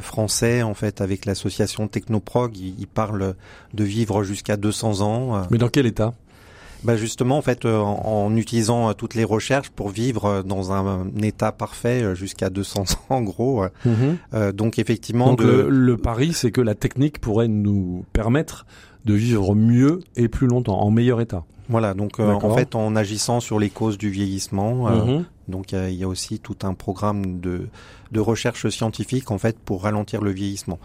français, 0.00 0.62
en 0.62 0.74
fait, 0.74 1.00
avec 1.00 1.26
l'association 1.26 1.88
Technoprog, 1.88 2.56
ils, 2.56 2.78
ils 2.78 2.86
parlent 2.86 3.34
de 3.74 3.84
vivre 3.84 4.22
jusqu'à 4.22 4.56
200 4.56 5.00
ans. 5.00 5.42
Mais 5.50 5.58
dans 5.58 5.68
quel 5.68 5.86
état? 5.86 6.14
Bah 6.82 6.96
justement, 6.96 7.36
en 7.36 7.42
fait, 7.42 7.64
euh, 7.64 7.78
en, 7.78 8.34
utilisant 8.36 8.88
euh, 8.88 8.92
toutes 8.92 9.14
les 9.14 9.24
recherches 9.24 9.70
pour 9.70 9.90
vivre 9.90 10.24
euh, 10.24 10.42
dans 10.42 10.72
un, 10.72 11.06
état 11.22 11.52
parfait 11.52 12.14
jusqu'à 12.14 12.50
200 12.50 12.82
ans, 12.82 12.84
en 13.10 13.22
gros. 13.22 13.64
Mhm. 13.84 14.52
donc 14.52 14.78
effectivement, 14.78 15.28
donc 15.30 15.42
le, 15.42 15.96
pari, 15.96 16.32
c'est 16.32 16.50
que 16.50 16.60
la 16.60 16.74
technique 16.74 17.20
pourrait 17.20 17.48
nous 17.48 18.04
permettre 18.12 18.66
de 19.04 19.14
vivre 19.14 19.54
mieux 19.54 20.00
et 20.16 20.28
plus 20.28 20.46
longtemps, 20.46 20.80
en 20.80 20.90
meilleur 20.90 21.20
état. 21.20 21.44
Voilà, 21.68 21.94
donc 21.94 22.18
en 22.18 22.54
fait, 22.54 22.74
en 22.74 22.96
agissant 22.96 23.40
sur 23.40 23.58
les 23.58 23.70
causes 23.70 23.98
du 23.98 24.10
vieillissement, 24.10 24.90
mhm. 24.90 25.24
donc 25.48 25.72
il 25.72 25.94
y, 25.94 26.04
a 26.04 26.08
aussi 26.08 26.38
tout 26.38 26.56
un 26.62 26.74
programme 26.74 27.40
de, 27.40 27.68
de 28.12 28.20
recherche 28.20 28.68
scientifique 28.68 29.30
en 29.30 29.38
fait 29.38 29.58
pour 29.58 29.84
ralentir 29.84 30.22
le 30.22 30.30
vieillissement. 30.30 30.78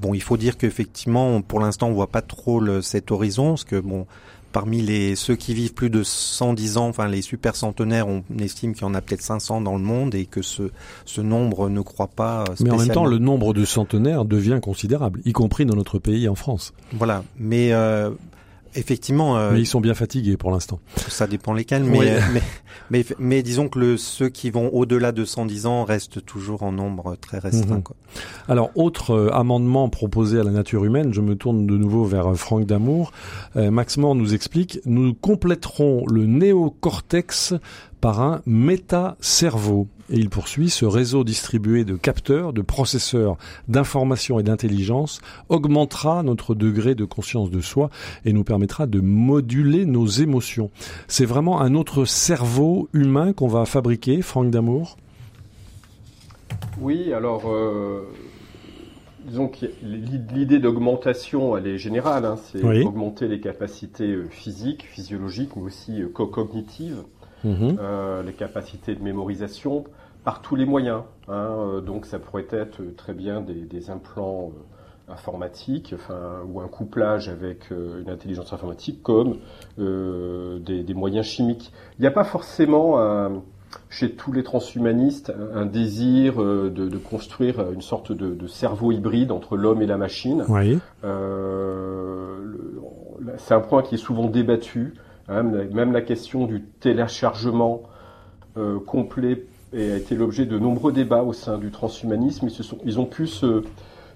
bon, 0.00 0.12
il 0.14 0.22
faut 0.22 0.36
dire 0.36 0.58
qu'effectivement, 0.58 1.40
pour 1.40 1.60
l'instant, 1.60 1.88
on 1.88 1.92
voit 1.92 2.08
pas 2.10 2.22
trop 2.22 2.60
le, 2.60 2.82
cet 2.82 3.10
horizon, 3.10 3.50
parce 3.50 3.64
que 3.64 3.80
bon, 3.80 4.06
parmi 4.52 4.82
les 4.82 5.16
ceux 5.16 5.34
qui 5.34 5.54
vivent 5.54 5.74
plus 5.74 5.90
de 5.90 6.02
110 6.02 6.76
ans, 6.76 6.88
enfin 6.88 7.08
les 7.08 7.22
super 7.22 7.56
centenaires, 7.56 8.06
on 8.08 8.22
estime 8.38 8.74
qu'il 8.74 8.82
y 8.82 8.84
en 8.84 8.94
a 8.94 9.00
peut-être 9.00 9.22
500 9.22 9.62
dans 9.62 9.76
le 9.76 9.82
monde 9.82 10.14
et 10.14 10.26
que 10.26 10.42
ce, 10.42 10.70
ce 11.04 11.20
nombre 11.20 11.68
ne 11.68 11.80
croît 11.80 12.08
pas. 12.08 12.44
Mais 12.60 12.70
en 12.70 12.76
même 12.76 12.88
temps, 12.88 13.06
le 13.06 13.18
nombre 13.18 13.54
de 13.54 13.64
centenaires 13.64 14.24
devient 14.24 14.60
considérable, 14.62 15.20
y 15.24 15.32
compris 15.32 15.66
dans 15.66 15.76
notre 15.76 15.98
pays 15.98 16.28
en 16.28 16.34
France. 16.34 16.72
Voilà, 16.92 17.24
mais 17.38 17.72
euh, 17.72 18.10
Effectivement. 18.74 19.36
Euh, 19.36 19.52
mais 19.52 19.60
ils 19.60 19.66
sont 19.66 19.80
bien 19.80 19.94
fatigués 19.94 20.36
pour 20.36 20.50
l'instant. 20.50 20.80
Ça 20.96 21.26
dépend 21.26 21.52
lesquels, 21.52 21.84
mais, 21.84 22.18
mais, 22.90 23.04
mais, 23.18 23.42
disons 23.42 23.68
que 23.68 23.78
le, 23.78 23.96
ceux 23.96 24.28
qui 24.28 24.50
vont 24.50 24.70
au-delà 24.72 25.12
de 25.12 25.24
110 25.24 25.66
ans 25.66 25.84
restent 25.84 26.24
toujours 26.24 26.62
en 26.62 26.72
nombre 26.72 27.16
très 27.16 27.38
restreint. 27.38 27.76
Mhm. 27.76 27.82
Quoi. 27.82 27.96
Alors, 28.48 28.70
autre 28.74 29.12
euh, 29.12 29.34
amendement 29.34 29.88
proposé 29.88 30.38
à 30.38 30.44
la 30.44 30.50
nature 30.50 30.84
humaine, 30.84 31.12
je 31.12 31.20
me 31.20 31.34
tourne 31.34 31.66
de 31.66 31.76
nouveau 31.76 32.04
vers 32.04 32.32
euh, 32.32 32.34
Franck 32.34 32.66
Damour. 32.66 33.12
Max 33.54 33.96
Moore 33.98 34.14
nous 34.14 34.34
explique, 34.34 34.80
nous 34.86 35.14
compléterons 35.14 36.04
le 36.06 36.26
néocortex 36.26 37.54
par 38.00 38.20
un 38.20 38.42
méta-cerveau. 38.46 39.88
Et 40.12 40.16
il 40.16 40.28
poursuit, 40.28 40.68
ce 40.68 40.84
réseau 40.84 41.24
distribué 41.24 41.84
de 41.84 41.96
capteurs, 41.96 42.52
de 42.52 42.60
processeurs 42.60 43.38
d'information 43.66 44.38
et 44.38 44.42
d'intelligence 44.42 45.22
augmentera 45.48 46.22
notre 46.22 46.54
degré 46.54 46.94
de 46.94 47.06
conscience 47.06 47.50
de 47.50 47.62
soi 47.62 47.88
et 48.26 48.34
nous 48.34 48.44
permettra 48.44 48.86
de 48.86 49.00
moduler 49.00 49.86
nos 49.86 50.06
émotions. 50.06 50.70
C'est 51.08 51.24
vraiment 51.24 51.62
un 51.62 51.74
autre 51.74 52.04
cerveau 52.04 52.90
humain 52.92 53.32
qu'on 53.32 53.48
va 53.48 53.64
fabriquer, 53.64 54.20
Franck 54.20 54.50
Damour? 54.50 54.98
Oui, 56.78 57.14
alors... 57.14 57.50
Euh, 57.50 58.02
disons 59.24 59.48
que 59.48 59.66
l'idée 59.82 60.58
d'augmentation, 60.58 61.56
elle 61.56 61.68
est 61.68 61.78
générale, 61.78 62.24
hein. 62.24 62.36
c'est 62.36 62.62
augmenter 62.84 63.28
les 63.28 63.40
capacités 63.40 64.10
euh, 64.10 64.28
physiques, 64.28 64.84
physiologiques, 64.84 65.56
mais 65.56 65.62
aussi 65.62 66.02
euh, 66.02 66.08
co-cognitives. 66.12 67.02
Mhm. 67.44 67.76
Euh, 67.80 68.22
les 68.22 68.32
capacités 68.32 68.94
de 68.94 69.02
mémorisation 69.02 69.84
par 70.24 70.42
tous 70.42 70.56
les 70.56 70.66
moyens. 70.66 71.02
Hein, 71.28 71.54
euh, 71.58 71.80
donc 71.80 72.06
ça 72.06 72.18
pourrait 72.18 72.46
être 72.50 72.80
très 72.96 73.14
bien 73.14 73.40
des, 73.40 73.90
implants 73.90 74.52
euh, 74.54 75.12
informatiques, 75.12 75.94
enfin, 75.94 76.40
ou 76.46 76.60
un 76.60 76.68
couplage 76.68 77.28
avec 77.28 77.70
une 77.70 78.08
intelligence 78.08 78.52
informatique, 78.52 79.02
comme 79.02 79.38
des, 79.76 80.94
moyens 80.94 81.26
chimiques. 81.26 81.72
Il 81.98 82.02
n'y 82.02 82.06
a 82.06 82.12
pas 82.12 82.24
forcément 82.24 82.98
chez 83.90 84.12
tous 84.12 84.32
les 84.32 84.42
transhumanistes 84.42 85.32
un 85.54 85.66
désir 85.66 86.36
de, 86.36 86.98
construire 86.98 87.72
une 87.72 87.82
sorte 87.82 88.12
de, 88.12 88.46
cerveau 88.46 88.92
hybride 88.92 89.32
entre 89.32 89.56
l'homme 89.56 89.82
et 89.82 89.86
la 89.86 89.98
machine. 89.98 90.44
Oui. 90.48 90.78
c'est 93.38 93.54
un 93.54 93.60
point 93.60 93.82
qui 93.82 93.96
est 93.96 93.98
souvent 93.98 94.28
débattu. 94.28 94.94
Hein, 95.28 95.42
même 95.42 95.92
la 95.92 96.02
question 96.02 96.46
du 96.46 96.62
téléchargement 96.62 97.82
euh, 98.56 98.78
complet 99.72 99.92
a 99.92 99.96
été 99.96 100.14
l'objet 100.14 100.46
de 100.46 100.58
nombreux 100.58 100.92
débats 100.92 101.22
au 101.22 101.32
sein 101.32 101.58
du 101.58 101.70
transhumanisme. 101.70 102.46
Ils, 102.46 102.52
se 102.52 102.62
sont, 102.62 102.78
ils 102.84 103.00
ont 103.00 103.06
pu 103.06 103.26
se, 103.26 103.62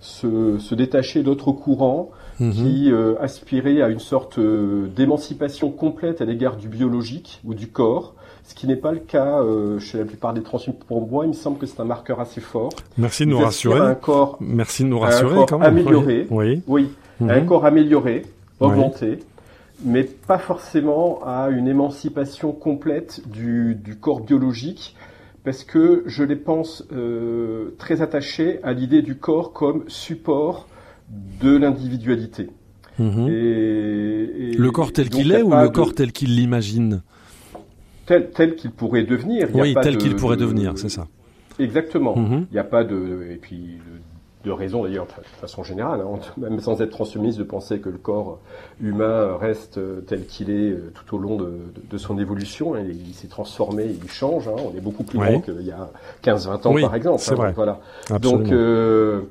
se, 0.00 0.74
détacher 0.74 1.22
d'autres 1.22 1.52
courants 1.52 2.10
mhm. 2.40 2.52
qui 2.52 2.92
euh, 2.92 3.14
aspiraient 3.20 3.82
à 3.82 3.88
une 3.88 3.98
sorte 3.98 4.38
euh, 4.38 4.86
d'émancipation 4.94 5.70
complète 5.70 6.20
à 6.20 6.24
l'égard 6.24 6.56
du 6.56 6.68
biologique 6.68 7.40
ou 7.44 7.54
du 7.54 7.68
corps, 7.68 8.14
ce 8.44 8.54
qui 8.54 8.66
n'est 8.66 8.76
pas 8.76 8.92
le 8.92 9.00
cas 9.00 9.42
chez 9.80 9.98
la 9.98 10.04
plupart 10.04 10.32
des 10.32 10.42
transhumanistes. 10.42 10.86
Pour 10.86 11.06
moi, 11.06 11.24
il 11.24 11.28
me 11.28 11.34
semble 11.34 11.58
que 11.58 11.66
c'est 11.66 11.80
un 11.80 11.84
marqueur 11.84 12.20
assez 12.20 12.40
fort. 12.40 12.70
Merci 12.96 13.24
de 13.24 13.30
nous 13.30 13.38
rassurer. 13.38 13.80
Un 13.80 13.94
corps, 13.94 14.36
Merci 14.40 14.84
de 14.84 14.88
nous 14.88 15.00
rassurer 15.00 15.46
quand 15.48 15.58
même. 15.58 15.68
Amélioré. 15.68 16.26
Oui. 16.30 16.62
Oui. 16.66 16.90
Un 17.20 17.40
mhm. 17.40 17.46
corps 17.46 17.64
amélioré, 17.64 18.24
augmenté 18.60 19.18
mais 19.84 20.04
pas 20.04 20.38
forcément 20.38 21.20
à 21.24 21.48
une 21.50 21.68
émancipation 21.68 22.52
complète 22.52 23.28
du, 23.28 23.78
corps 24.00 24.20
biologique, 24.20 24.96
parce 25.46 25.62
que 25.62 26.02
je 26.06 26.24
les 26.24 26.34
pense 26.34 26.84
euh, 26.90 27.76
très 27.78 28.02
attachés 28.02 28.58
à 28.64 28.72
l'idée 28.72 29.00
du 29.00 29.16
corps 29.16 29.52
comme 29.52 29.84
support 29.86 30.66
de 31.40 31.56
l'individualité. 31.56 32.50
Mhm. 32.98 33.28
Et, 33.28 34.50
le 34.58 34.70
corps 34.72 34.92
tel 34.92 35.08
qu'il 35.08 35.30
est 35.30 35.42
ou 35.42 35.54
le 35.54 35.68
corps 35.68 35.94
tel 35.94 36.10
qu'il 36.10 36.34
l'imagine? 36.34 37.02
Tel, 38.06 38.30
tel 38.30 38.56
qu'il 38.56 38.72
pourrait 38.72 39.04
devenir. 39.04 39.48
oui, 39.54 39.76
tel 39.80 39.98
qu'il 39.98 40.16
pourrait 40.16 40.36
devenir, 40.36 40.76
c'est 40.78 40.88
ça. 40.88 41.06
Exactement. 41.60 42.16
Mhm. 42.16 42.46
Il 42.50 42.54
n'y 42.54 42.58
a 42.58 42.64
pas 42.64 42.82
de 42.82 43.28
et 43.30 43.36
puis 43.36 43.78
de 44.46 44.52
raison 44.52 44.84
d'ailleurs, 44.84 45.06
de 45.06 45.40
façon 45.40 45.64
générale, 45.64 46.00
hein, 46.00 46.18
même 46.38 46.60
sans 46.60 46.80
être 46.80 46.90
transhumaniste, 46.90 47.38
de 47.38 47.44
penser 47.44 47.80
que 47.80 47.88
le 47.88 47.98
corps 47.98 48.38
humain 48.80 49.36
reste 49.36 49.80
tel 50.06 50.24
qu'il 50.26 50.50
est 50.50 50.76
tout 50.94 51.16
au 51.16 51.18
long 51.18 51.36
de, 51.36 51.98
son 51.98 52.18
évolution. 52.18 52.76
Il, 52.76 53.14
s'est 53.14 53.28
transformé, 53.28 53.86
il 53.86 54.08
change. 54.10 54.48
Hein. 54.48 54.56
on 54.58 54.76
est 54.76 54.80
beaucoup 54.80 55.02
plus 55.02 55.18
grand 55.18 55.40
qu'il 55.40 55.62
y 55.62 55.72
a 55.72 55.90
15-20 56.22 56.68
ans, 56.68 56.80
par 56.80 56.94
exemple. 56.94 57.20
C'est 57.20 57.34
vrai. 57.34 57.52
Voilà. 57.52 57.80
Donc, 58.20 58.52
euh, 58.52 59.22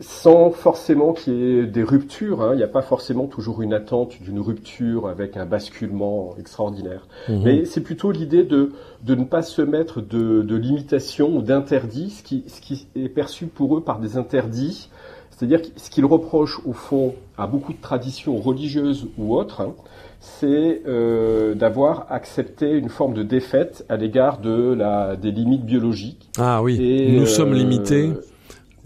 sans 0.00 0.50
forcément 0.50 1.12
qu'il 1.12 1.34
y 1.34 1.58
ait 1.58 1.66
des 1.66 1.82
ruptures. 1.82 2.42
Hein. 2.42 2.50
Il 2.54 2.58
n'y 2.58 2.62
a 2.62 2.68
pas 2.68 2.82
forcément 2.82 3.26
toujours 3.26 3.62
une 3.62 3.72
attente 3.72 4.20
d'une 4.22 4.40
rupture 4.40 5.08
avec 5.08 5.36
un 5.36 5.46
basculement 5.46 6.34
extraordinaire. 6.38 7.06
Mhm. 7.28 7.42
Mais 7.44 7.64
c'est 7.64 7.80
plutôt 7.80 8.12
l'idée 8.12 8.44
de, 8.44 8.72
de 9.04 9.14
ne 9.14 9.24
pas 9.24 9.42
se 9.42 9.62
mettre 9.62 10.00
de, 10.00 10.42
de 10.42 10.56
limitations 10.56 11.36
ou 11.36 11.42
d'interdits, 11.42 12.10
ce 12.10 12.22
qui, 12.22 12.44
ce 12.46 12.60
qui 12.60 12.86
est 12.96 13.08
perçu 13.08 13.46
pour 13.46 13.76
eux 13.76 13.82
par 13.82 13.98
des 13.98 14.16
interdits. 14.16 14.90
C'est-à-dire 15.30 15.60
ce 15.76 15.88
qu'ils 15.90 16.04
reprochent 16.04 16.60
au 16.66 16.72
fond 16.72 17.14
à 17.36 17.46
beaucoup 17.46 17.72
de 17.72 17.80
traditions 17.80 18.36
religieuses 18.36 19.06
ou 19.18 19.36
autres, 19.36 19.60
hein, 19.60 19.74
c'est 20.18 20.82
euh, 20.86 21.54
d'avoir 21.54 22.06
accepté 22.10 22.70
une 22.72 22.88
forme 22.88 23.14
de 23.14 23.22
défaite 23.22 23.84
à 23.88 23.96
l'égard 23.96 24.40
de 24.40 24.74
la, 24.74 25.14
des 25.14 25.30
limites 25.30 25.64
biologiques. 25.64 26.28
Ah 26.38 26.60
oui, 26.60 27.16
nous 27.16 27.26
sommes 27.26 27.52
euh, 27.52 27.58
limités 27.58 28.10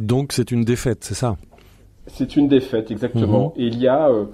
donc 0.02 0.32
c'est 0.32 0.50
une 0.50 0.64
défaite, 0.64 1.04
c'est 1.04 1.14
ça 1.14 1.36
C'est 2.08 2.36
une 2.36 2.48
défaite, 2.48 2.90
exactement. 2.90 3.54
Mhm. 3.56 3.62
Et 3.62 3.66
il 3.68 3.78
y 3.78 3.88
a 3.88 4.08
euh, 4.08 4.24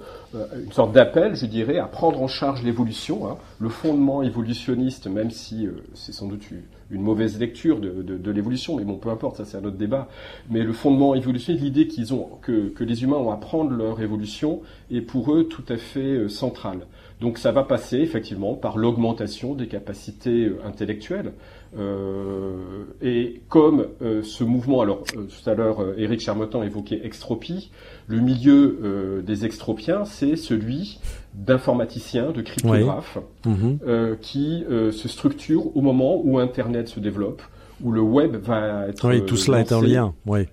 une 0.63 0.71
sorte 0.71 0.91
d'appel, 0.91 1.35
je 1.35 1.45
dirais, 1.45 1.77
à 1.77 1.85
prendre 1.85 2.21
en 2.21 2.27
charge 2.27 2.63
l'évolution. 2.63 3.29
Hein. 3.29 3.37
Le 3.61 3.67
fondement 3.67 4.23
évolutionniste, 4.23 5.07
même 5.07 5.31
si 5.31 5.67
euh, 5.67 5.71
c'est 5.93 6.13
sans 6.13 6.27
doute 6.27 6.43
une 6.91 7.01
mauvaise 7.01 7.37
lecture 7.37 7.81
de, 7.81 8.31
l'évolution, 8.31 8.77
mais 8.77 8.85
bon, 8.85 8.95
peu 8.95 9.09
importe, 9.09 9.35
ça 9.35 9.45
c'est 9.45 9.57
un 9.57 9.65
autre 9.65 9.77
débat. 9.77 10.07
Mais 10.49 10.63
le 10.63 10.71
fondement 10.71 11.13
évolutionniste, 11.13 11.63
l'idée 11.63 11.87
qu'ils 11.87 12.13
ont, 12.13 12.29
que, 12.41 12.69
que, 12.69 12.85
les 12.85 13.03
humains 13.03 13.17
ont 13.17 13.31
à 13.31 13.37
prendre 13.37 13.71
leur 13.71 14.01
évolution, 14.01 14.61
est 14.89 15.01
pour 15.01 15.33
eux 15.33 15.43
tout 15.43 15.65
à 15.67 15.75
fait 15.75 15.99
euh, 15.99 16.29
centrale. 16.29 16.87
Donc 17.19 17.37
ça 17.37 17.51
va 17.51 17.63
passer 17.63 17.97
effectivement 17.97 18.55
par 18.55 18.77
l'augmentation 18.77 19.53
des 19.53 19.67
capacités 19.67 20.49
intellectuelles. 20.63 21.33
Euh, 21.77 22.85
et 23.01 23.41
comme 23.49 23.87
euh, 24.01 24.23
ce 24.23 24.43
mouvement, 24.43 24.81
alors 24.81 25.03
euh, 25.15 25.25
tout 25.25 25.49
à 25.49 25.53
l'heure 25.53 25.97
Éric 25.97 26.21
Charmotan 26.21 26.63
évoquait 26.63 27.01
extropie, 27.03 27.71
le 28.07 28.21
milieu 28.21 29.21
des 29.25 29.45
extropiens, 29.45 30.05
c'est 30.05 30.35
celui 30.35 30.99
d'informaticiens, 31.33 32.31
de 32.31 32.41
cryptographes, 32.41 33.17
mhm. 33.45 34.17
qui 34.21 34.63
se 34.69 35.07
structure 35.07 35.75
au 35.75 35.81
moment 35.81 36.21
où 36.23 36.39
Internet 36.39 36.87
se 36.87 36.99
développe, 36.99 37.41
où 37.83 37.91
le 37.91 38.01
web 38.01 38.35
va 38.35 38.87
être. 38.87 39.07
Oui, 39.07 39.25
tout 39.25 39.37
cela 39.37 39.59
est 39.59 39.71
en 39.71 39.81
lien. 39.81 40.13
Oui. 40.25 40.47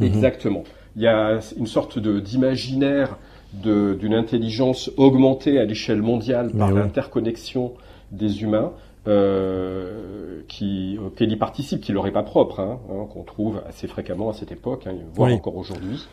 Mhm. 0.00 0.06
Exactement. 0.06 0.64
Il 0.96 1.02
y 1.02 1.06
a 1.06 1.40
une 1.56 1.66
sorte 1.66 1.98
d'imaginaire 1.98 3.16
d'une 3.52 4.14
intelligence 4.14 4.90
augmentée 4.96 5.58
à 5.58 5.64
l'échelle 5.64 6.02
mondiale 6.02 6.52
par 6.56 6.70
l'interconnexion 6.70 7.72
des 8.12 8.42
humains 8.42 8.72
euh, 9.08 10.42
qui, 10.46 10.98
auquel 11.04 11.32
il 11.32 11.38
participe, 11.38 11.80
qui 11.80 11.92
leur 11.92 12.06
est 12.06 12.12
pas 12.12 12.22
propre, 12.22 12.60
hein, 12.60 12.78
hein, 12.90 13.06
qu'on 13.10 13.22
trouve 13.22 13.62
assez 13.66 13.88
fréquemment 13.88 14.30
à 14.30 14.34
cette 14.34 14.52
époque, 14.52 14.86
hein, 14.86 14.94
voire 15.14 15.32
encore 15.32 15.56
aujourd'hui. 15.56 16.06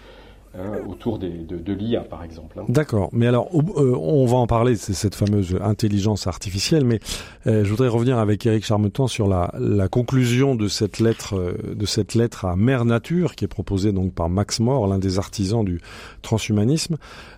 Hein, 0.56 0.80
autour 0.88 1.20
des, 1.20 1.30
de, 1.30 1.58
de 1.58 1.74
l'IA 1.74 2.02
par 2.02 2.24
exemple. 2.24 2.60
Hein. 2.60 2.66
D'accord, 2.68 3.10
mais 3.12 3.28
alors 3.28 3.50
euh, 3.54 3.96
on 3.96 4.26
va 4.26 4.38
en 4.38 4.48
parler, 4.48 4.76
c'est 4.76 4.94
cette 4.94 5.14
fameuse 5.14 5.56
intelligence 5.62 6.26
artificielle, 6.26 6.84
mais 6.84 7.00
euh, 7.46 7.64
je 7.64 7.70
voudrais 7.70 7.90
revenir 7.90 8.18
avec 8.18 8.44
Eric 8.46 8.66
Charmetan 8.66 9.06
sur 9.08 9.28
la, 9.28 9.52
conclusion 9.92 10.56
de 10.56 10.68
cette 10.68 11.00
lettre, 11.00 11.36
euh, 11.36 11.76
de 11.76 11.86
cette 11.86 12.16
lettre 12.16 12.46
à 12.46 12.56
Mère 12.56 12.86
Nature 12.86 13.36
qui 13.36 13.46
est 13.46 13.50
proposée 13.50 13.92
donc 13.92 14.14
par 14.14 14.30
Max 14.30 14.60
More, 14.60 14.88
l'un 14.88 14.98
des 14.98 15.20
artisans 15.20 15.64
du 15.64 15.80
transhumanisme. 16.24 16.98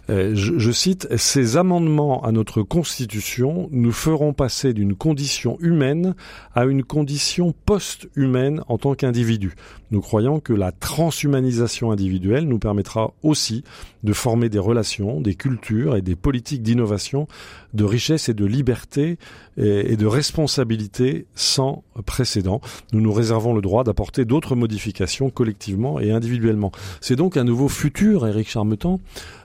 Je, 0.10 0.58
je, 0.58 0.72
cite 0.72 1.08
ces 1.18 1.56
amendements 1.56 2.24
à 2.24 2.32
notre 2.32 2.64
constitution 2.64 3.70
nous 3.72 3.92
feront 3.92 4.34
passer 4.34 4.74
d'une 4.74 4.96
condition 4.96 5.58
humaine 5.60 6.16
à 6.56 6.66
une 6.66 6.84
condition 6.84 7.54
post-humaine 7.66 8.64
en 8.68 8.78
tant 8.80 8.96
qu'individu. 8.96 9.54
Nous 9.92 10.02
croyons 10.02 10.40
que 10.40 10.54
la 10.54 10.72
transhumanisation 10.72 11.92
individuelle 11.92 12.48
nous 12.48 12.60
permettra 12.60 13.14
aussi 13.24 13.64
de 14.04 14.14
former 14.14 14.50
des 14.50 14.60
relations, 14.60 15.22
des 15.22 15.36
cultures 15.36 15.96
et 15.96 16.02
des 16.02 16.16
politiques 16.16 16.64
d'innovation, 16.64 17.28
de 17.74 17.84
richesse 17.84 18.30
et 18.30 18.34
de 18.34 18.46
liberté 18.46 19.18
et 19.58 19.98
de 19.98 20.06
responsabilité 20.06 21.26
sans 21.36 21.84
précédent. 22.06 22.62
Nous 22.94 23.02
nous 23.02 23.12
réservons 23.12 23.54
le 23.54 23.62
droit 23.62 23.84
d'apporter 23.84 24.26
d'autres 24.26 24.56
modifications 24.56 25.30
collectivement 25.30 26.00
et 26.00 26.12
individuellement. 26.12 26.72
C'est 27.02 27.16
donc 27.16 27.38
un 27.38 27.44
nouveau 27.44 27.68
futur, 27.68 28.28
Éric 28.28 28.50
Charmetan, 28.50 29.00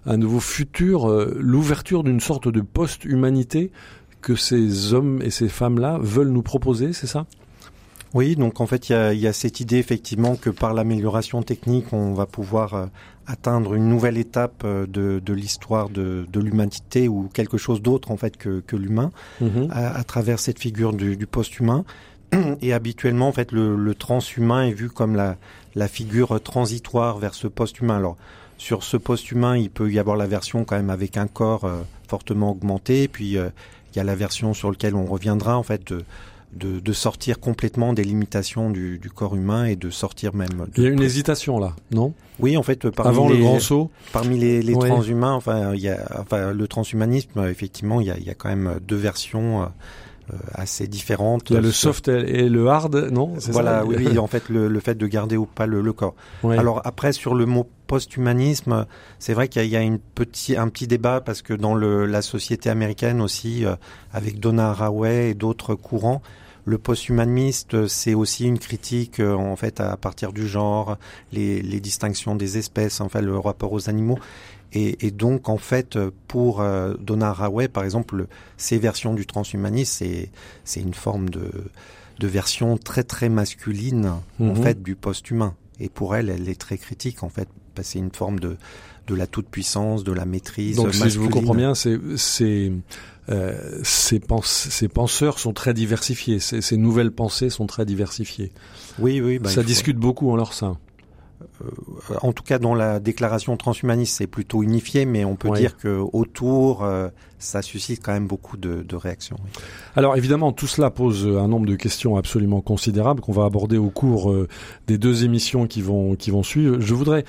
un 0.07 0.17
nouveau 0.17 0.41
futur, 0.41 1.09
euh, 1.09 1.37
l'ouverture 1.41 2.05
d'une 2.05 2.21
sorte 2.21 2.49
de 2.49 2.61
post-humanité 2.61 3.71
que 4.21 4.37
ces 4.37 4.95
hommes 4.95 5.21
et 5.23 5.31
ces 5.31 5.49
femmes-là 5.49 5.99
veulent 6.01 6.31
nous 6.31 6.43
proposer, 6.43 6.93
c'est 6.93 7.07
ça? 7.07 7.27
Oui, 8.15 8.37
donc 8.37 8.61
en 8.61 8.67
fait, 8.67 8.89
il 8.89 8.93
y 8.93 8.95
a, 8.95 9.13
y 9.13 9.27
a, 9.27 9.33
cette 9.33 9.59
idée 9.59 9.79
effectivement 9.79 10.37
que 10.37 10.49
par 10.49 10.73
l'amélioration 10.73 11.43
technique, 11.43 11.93
on 11.93 12.15
va 12.15 12.27
pouvoir 12.27 12.75
euh, 12.75 12.87
atteindre 13.27 13.75
une 13.75 13.89
nouvelle 13.89 14.19
étape 14.19 14.63
euh, 14.65 14.87
de, 14.87 15.21
de 15.25 15.33
l'histoire 15.33 15.89
de, 15.89 16.25
de 16.33 16.41
l'humanité 16.41 17.09
ou 17.09 17.29
quelque 17.35 17.59
chose 17.59 17.83
d'autre 17.83 18.13
en 18.13 18.17
fait 18.17 18.37
que, 18.37 18.61
que 18.61 18.77
l'humain 18.77 19.11
mhm. 19.41 19.67
à, 19.71 19.99
à, 19.99 20.05
travers 20.05 20.39
cette 20.39 20.61
figure 20.61 20.93
du, 20.93 21.17
du 21.17 21.27
post-humain. 21.27 21.85
Et 22.63 22.73
habituellement, 22.73 23.27
en 23.27 23.33
fait, 23.33 23.51
le, 23.51 23.75
le 23.75 23.95
transhumain 23.97 24.67
est 24.67 24.73
vu 24.73 24.91
comme 24.91 25.17
la, 25.17 25.37
la 25.75 25.89
figure 25.89 26.41
transitoire 26.41 27.19
vers 27.19 27.35
ce 27.35 27.49
post-humain. 27.49 27.97
Alors, 27.97 28.17
sur 28.59 28.85
ce 28.85 28.97
post-humain, 28.97 29.57
il 29.57 29.71
peut 29.71 29.91
y 29.91 29.99
avoir 29.99 30.17
la 30.17 30.29
version 30.29 30.65
quand 30.65 30.77
même 30.77 30.91
avec 30.91 31.17
un 31.17 31.27
corps 31.27 31.65
euh, 31.65 31.83
fortement 32.07 32.53
augmenté, 32.53 33.09
puis 33.09 33.33
il 33.33 33.53
y 33.97 33.99
a 33.99 34.05
la 34.05 34.15
version 34.15 34.55
sur 34.55 34.71
laquelle 34.71 34.95
on 34.95 35.05
reviendra 35.05 35.59
en 35.59 35.65
fait 35.65 35.93
de, 35.93 36.05
de, 36.57 36.81
de, 36.81 36.93
sortir 36.93 37.41
complètement 37.41 37.93
des 37.93 38.05
limitations 38.05 38.71
du, 38.71 38.99
du, 38.99 39.11
corps 39.11 39.37
humain 39.37 39.65
et 39.67 39.77
de 39.77 39.91
sortir 39.91 40.35
même. 40.35 40.67
il 40.77 40.83
y 40.83 40.87
a 40.87 40.91
une 40.91 41.03
hésitation 41.03 41.59
là, 41.59 41.75
non? 41.91 42.13
Oui, 42.41 42.57
en 42.57 42.63
fait, 42.63 42.91
parmi 42.91 43.11
avant 43.11 43.29
les, 43.29 43.37
le 43.37 43.45
grand 43.45 43.61
saut, 43.61 43.91
parmi 44.13 44.39
les, 44.39 44.63
les 44.63 44.73
transhumains, 44.73 45.35
enfin, 45.35 45.75
il 45.75 45.81
y 45.81 45.89
a, 45.89 46.05
enfin, 46.19 46.53
le 46.53 46.69
transhumanisme, 46.69 47.47
effectivement, 47.47 48.01
il 48.01 48.09
y 48.09 48.11
a, 48.11 48.17
il 48.19 48.25
y 48.25 48.31
a 48.31 48.35
quand 48.35 48.49
même 48.49 48.81
deux 48.87 48.97
versions. 48.97 49.63
Euh, 49.63 49.67
assez 50.55 50.87
différentes. 50.87 51.51
Il 51.51 51.55
y 51.55 51.57
a 51.57 51.61
le 51.61 51.73
soft 51.73 52.09
et 52.09 52.49
le 52.49 52.69
hard, 52.69 53.11
non 53.11 53.35
Voilà, 53.49 53.81
ça 53.81 53.85
oui, 53.85 53.97
oui, 53.99 54.19
en 54.19 54.27
fait, 54.27 54.49
le, 54.49 54.69
le, 54.69 54.81
fait 54.81 54.95
de 54.95 55.07
garder 55.07 55.37
ou 55.37 55.47
pas 55.47 55.67
le, 55.67 55.81
le 55.81 55.93
corps. 55.93 56.15
Alors 56.45 56.81
après, 56.85 57.13
sur 57.13 57.35
le 57.35 57.47
mot 57.47 57.69
post-humanisme, 57.87 58.87
c'est 59.19 59.35
vrai 59.35 59.49
qu'il 59.49 59.67
y 59.67 59.77
a, 59.77 59.81
une 59.83 59.99
petit, 59.99 60.57
un 60.57 60.69
petit 60.69 60.87
débat 60.87 61.21
parce 61.21 61.43
que 61.43 61.55
dans 61.55 61.75
le, 61.75 62.07
la 62.07 62.23
société 62.23 62.71
américaine 62.71 63.21
aussi, 63.21 63.65
euh, 63.65 63.77
avec 64.13 64.41
Donna 64.41 64.71
Haraway 64.71 65.31
et 65.31 65.35
d'autres 65.35 65.75
courants, 65.75 66.23
le 66.65 66.79
post-humaniste, 66.79 67.87
c'est 67.89 68.15
aussi 68.15 68.47
une 68.47 68.59
critique 68.59 69.21
euh, 69.21 69.35
en 69.35 69.57
fait 69.57 69.81
à 69.81 69.97
partir 69.97 70.33
du 70.33 70.47
genre, 70.47 70.99
les, 71.33 71.63
les 71.63 71.81
distinctions 71.81 72.35
des 72.35 72.59
espèces, 72.59 73.01
en 73.01 73.09
fait 73.09 73.23
le 73.23 73.39
rapport 73.39 73.73
aux 73.73 73.89
animaux. 73.89 74.19
Et, 74.73 75.07
et 75.07 75.11
donc 75.11 75.49
en 75.49 75.59
fait 75.59 75.99
pour 76.27 76.61
euh, 76.61 76.95
Donna 76.99 77.29
Haraway 77.29 77.69
par 77.69 77.85
exemple, 77.85 78.27
ces 78.57 78.79
versions 78.79 79.15
du 79.15 79.27
transhumanisme, 79.27 80.07
c'est 80.65 80.81
une 80.81 80.95
forme 80.95 81.31
de 81.31 81.51
de 82.21 82.29
version 82.29 82.77
très 82.77 83.03
très 83.03 83.29
masculine 83.29 84.07
en 84.07 84.45
mhm. 84.45 84.63
fait 84.63 84.83
du 84.83 84.95
post-humain. 84.95 85.55
Et 85.81 85.89
pour 85.89 86.15
elle, 86.15 86.31
elle 86.31 86.49
est 86.49 86.61
très 86.61 86.79
critique 86.79 87.23
en 87.23 87.29
fait, 87.29 87.49
c'est 87.83 87.99
une 87.99 88.13
forme 88.13 88.39
de 88.39 88.57
de 89.07 89.15
la 89.15 89.27
toute 89.27 89.49
puissance, 89.49 90.05
de 90.05 90.13
la 90.13 90.25
maîtrise. 90.25 90.77
Donc 90.77 90.95
si 90.95 91.11
je 91.11 91.19
vous 91.19 91.29
comprends 91.29 91.55
bien, 91.55 91.75
c'est 91.75 91.99
c'est 92.17 92.73
euh, 93.31 93.81
ces, 93.83 94.21
ces, 94.43 94.89
penseurs 94.89 95.39
sont 95.39 95.55
très 95.55 95.73
diversifiés, 95.73 96.41
ces, 96.41 96.61
ces, 96.61 96.77
nouvelles 96.77 97.11
pensées 97.11 97.49
sont 97.49 97.67
très 97.67 97.87
diversifiées. 97.87 98.53
Oui, 98.99 99.21
oui. 99.21 99.39
Bah, 99.39 99.49
Ça 99.49 99.63
discute 99.63 99.97
beaucoup 99.97 100.31
en 100.31 100.37
leur 100.37 100.53
sein. 100.53 100.79
Euh, 101.63 102.17
en 102.21 102.33
tout 102.33 102.43
cas, 102.43 102.59
dans 102.59 102.75
la 102.75 103.01
déclaration 103.01 103.57
transhumaniste, 103.57 104.19
c'est 104.19 104.27
plutôt 104.27 104.63
unifié, 104.63 105.07
mais 105.07 105.25
on 105.25 105.37
peut 105.37 105.51
dire 105.53 105.77
que 105.77 105.89
autour, 106.13 106.85
euh, 106.85 107.09
ça 107.39 107.63
suscite 107.63 108.01
quand 108.03 108.13
même 108.13 108.27
beaucoup 108.27 108.57
de, 108.57 108.85
réactions. 108.95 109.37
Alors 109.97 110.17
évidemment, 110.17 110.53
tout 110.53 110.69
cela 110.69 110.91
pose 110.91 111.27
un 111.27 111.49
nombre 111.49 111.67
de 111.67 111.75
questions 111.75 112.17
absolument 112.17 112.61
considérables 112.61 113.21
qu'on 113.21 113.33
va 113.33 113.45
aborder 113.45 113.77
au 113.77 113.91
cours 113.91 114.31
euh, 114.31 114.49
des 114.87 114.99
deux 114.99 115.25
émissions 115.25 115.67
qui 115.67 115.83
vont 115.83 116.15
qui 116.15 116.31
vont 116.31 116.45
suivre. 116.45 116.79
Je 116.81 116.95
voudrais 116.95 117.25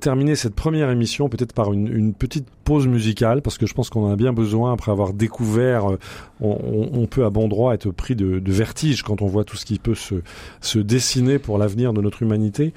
terminer 0.00 0.36
cette 0.36 0.54
première 0.54 0.90
émission 0.90 1.28
peut-être 1.28 1.52
par 1.52 1.72
une, 1.72 2.12
petite 2.12 2.46
pause 2.64 2.86
musicale 2.86 3.40
parce 3.40 3.56
que 3.58 3.66
je 3.66 3.74
pense 3.74 3.88
qu'on 3.88 4.06
en 4.06 4.12
a 4.12 4.16
bien 4.16 4.32
besoin 4.32 4.72
après 4.72 4.92
avoir 4.92 5.12
découvert. 5.14 5.86
On, 6.40 6.90
on, 6.92 7.06
peut 7.06 7.24
à 7.24 7.30
bon 7.30 7.48
droit 7.48 7.72
être 7.72 7.90
pris 7.90 8.14
de, 8.14 8.42
vertige 8.52 9.02
quand 9.02 9.22
on 9.22 9.26
voit 9.26 9.44
tout 9.44 9.56
ce 9.56 9.64
qui 9.64 9.78
peut 9.78 9.94
se, 9.94 10.16
se 10.60 10.78
dessiner 10.78 11.38
pour 11.38 11.58
l'avenir 11.58 11.92
de 11.92 12.00
notre 12.02 12.22
humanité. 12.22 12.74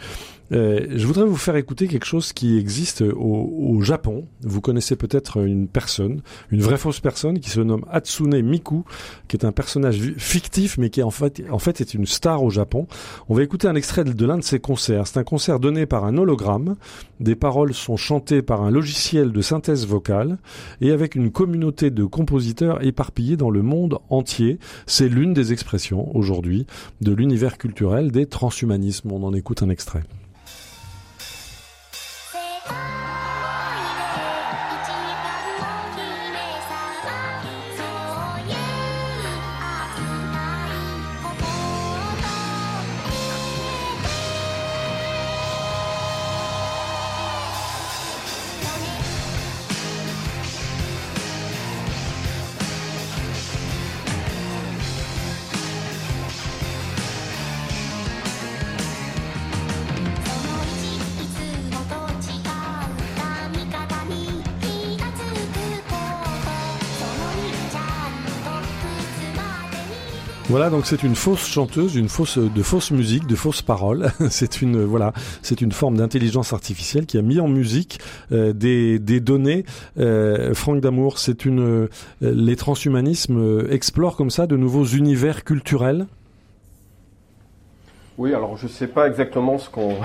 Euh, 0.52 0.88
je 0.96 1.06
voudrais 1.06 1.26
vous 1.26 1.36
faire 1.36 1.56
écouter 1.56 1.88
quelque 1.88 2.06
chose 2.06 2.34
qui 2.34 2.58
existe 2.58 3.02
au, 3.02 3.54
au 3.58 3.82
Japon. 3.82 4.26
Vous 4.42 4.62
connaissez 4.62 4.96
peut-être 4.96 5.46
une 5.46 5.68
personne, 5.68 6.22
une 6.52 6.62
vraie 6.62 6.69
vraie 6.70 6.78
fausse 6.78 7.00
personne 7.00 7.40
qui 7.40 7.50
se 7.50 7.62
nomme 7.62 7.84
Hatsune 7.90 8.40
Miku, 8.44 8.84
qui 9.28 9.36
est 9.36 9.44
un 9.44 9.52
personnage 9.52 10.00
fictif, 10.18 10.78
mais 10.78 10.92
qui 10.92 11.02
en 11.02 11.10
fait, 11.10 11.42
est 11.82 11.94
une 11.96 12.06
star 12.06 12.44
au 12.44 12.52
Japon. 12.52 12.86
On 13.28 13.34
va 13.34 13.42
écouter 13.42 13.68
un 13.68 13.74
extrait 13.74 14.04
de 14.04 14.26
l'un 14.26 14.38
de 14.38 14.44
ses 14.44 14.60
concerts. 14.60 15.08
C'est 15.08 15.18
un 15.18 15.24
concert 15.24 15.60
donné 15.60 15.88
par 15.88 16.06
un 16.06 16.16
hologramme. 16.16 16.76
Des 17.20 17.36
paroles 17.36 17.74
sont 17.74 17.98
chantées 17.98 18.44
par 18.44 18.62
un 18.62 18.70
logiciel 18.70 19.32
de 19.32 19.42
synthèse 19.42 19.88
vocale 19.88 20.38
et 20.80 20.92
avec 20.92 21.16
une 21.16 21.32
communauté 21.32 21.90
de 21.90 22.06
compositeurs 22.06 22.86
éparpillés 22.86 23.36
dans 23.36 23.50
le 23.50 23.64
monde 23.64 23.98
entier. 24.12 24.60
C'est 24.86 25.10
l'une 25.10 25.34
des 25.34 25.52
expressions 25.52 26.16
aujourd'hui 26.16 26.68
de 27.02 27.14
l'univers 27.14 27.58
culturel 27.58 28.12
des 28.12 28.28
transhumanismes. 28.28 29.12
On 29.12 29.24
en 29.24 29.34
écoute 29.34 29.64
un 29.64 29.70
extrait. 29.70 30.04
Voilà, 70.50 70.72
donc 70.72 70.88
c'est 70.88 71.04
une 71.04 71.14
fausse 71.14 71.46
chanteuse, 71.48 71.96
une 71.96 72.10
fausse 72.10 72.40
de 72.40 72.64
fausse 72.64 72.90
musique, 72.90 73.28
de 73.28 73.36
fausses 73.36 73.62
paroles. 73.62 74.10
c'est 74.32 74.64
une 74.64 74.84
voilà, 74.84 75.14
c'est 75.44 75.62
une 75.62 75.72
forme 75.72 75.98
d'intelligence 75.98 76.54
artificielle 76.54 77.06
qui 77.06 77.20
a 77.20 77.22
mis 77.22 77.40
en 77.40 77.48
musique 77.48 78.00
euh, 78.32 78.52
des, 78.52 78.98
des 78.98 79.20
données. 79.20 79.64
Euh, 80.00 80.56
Franck 80.56 80.82
Damour, 80.82 81.20
c'est 81.20 81.46
une 81.46 81.60
euh, 81.60 81.90
les 82.22 82.56
transhumanismes 82.56 83.68
explorent 83.70 84.18
comme 84.18 84.32
ça 84.32 84.48
de 84.48 84.58
nouveaux 84.58 84.86
univers 84.86 85.44
culturels. 85.44 86.08
Oui, 88.18 88.34
alors 88.34 88.58
je 88.58 88.68
sais 88.68 88.88
pas 88.88 89.08
exactement 89.08 89.60
ce 89.60 89.70
qu'on 89.70 89.98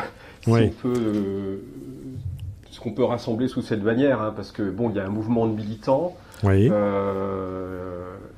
peut 0.82 1.62
ce 2.70 2.80
qu'on 2.80 2.92
peut 2.92 3.04
rassembler 3.04 3.48
sous 3.48 3.62
cette 3.62 3.82
bannière, 3.82 4.20
hein, 4.20 4.34
parce 4.36 4.52
que 4.52 4.68
bon, 4.68 4.90
il 4.90 4.96
y 4.96 5.00
a 5.00 5.06
un 5.06 5.10
mouvement 5.10 5.46
de 5.46 5.54
militants. 5.54 6.14
Oui. 6.42 6.68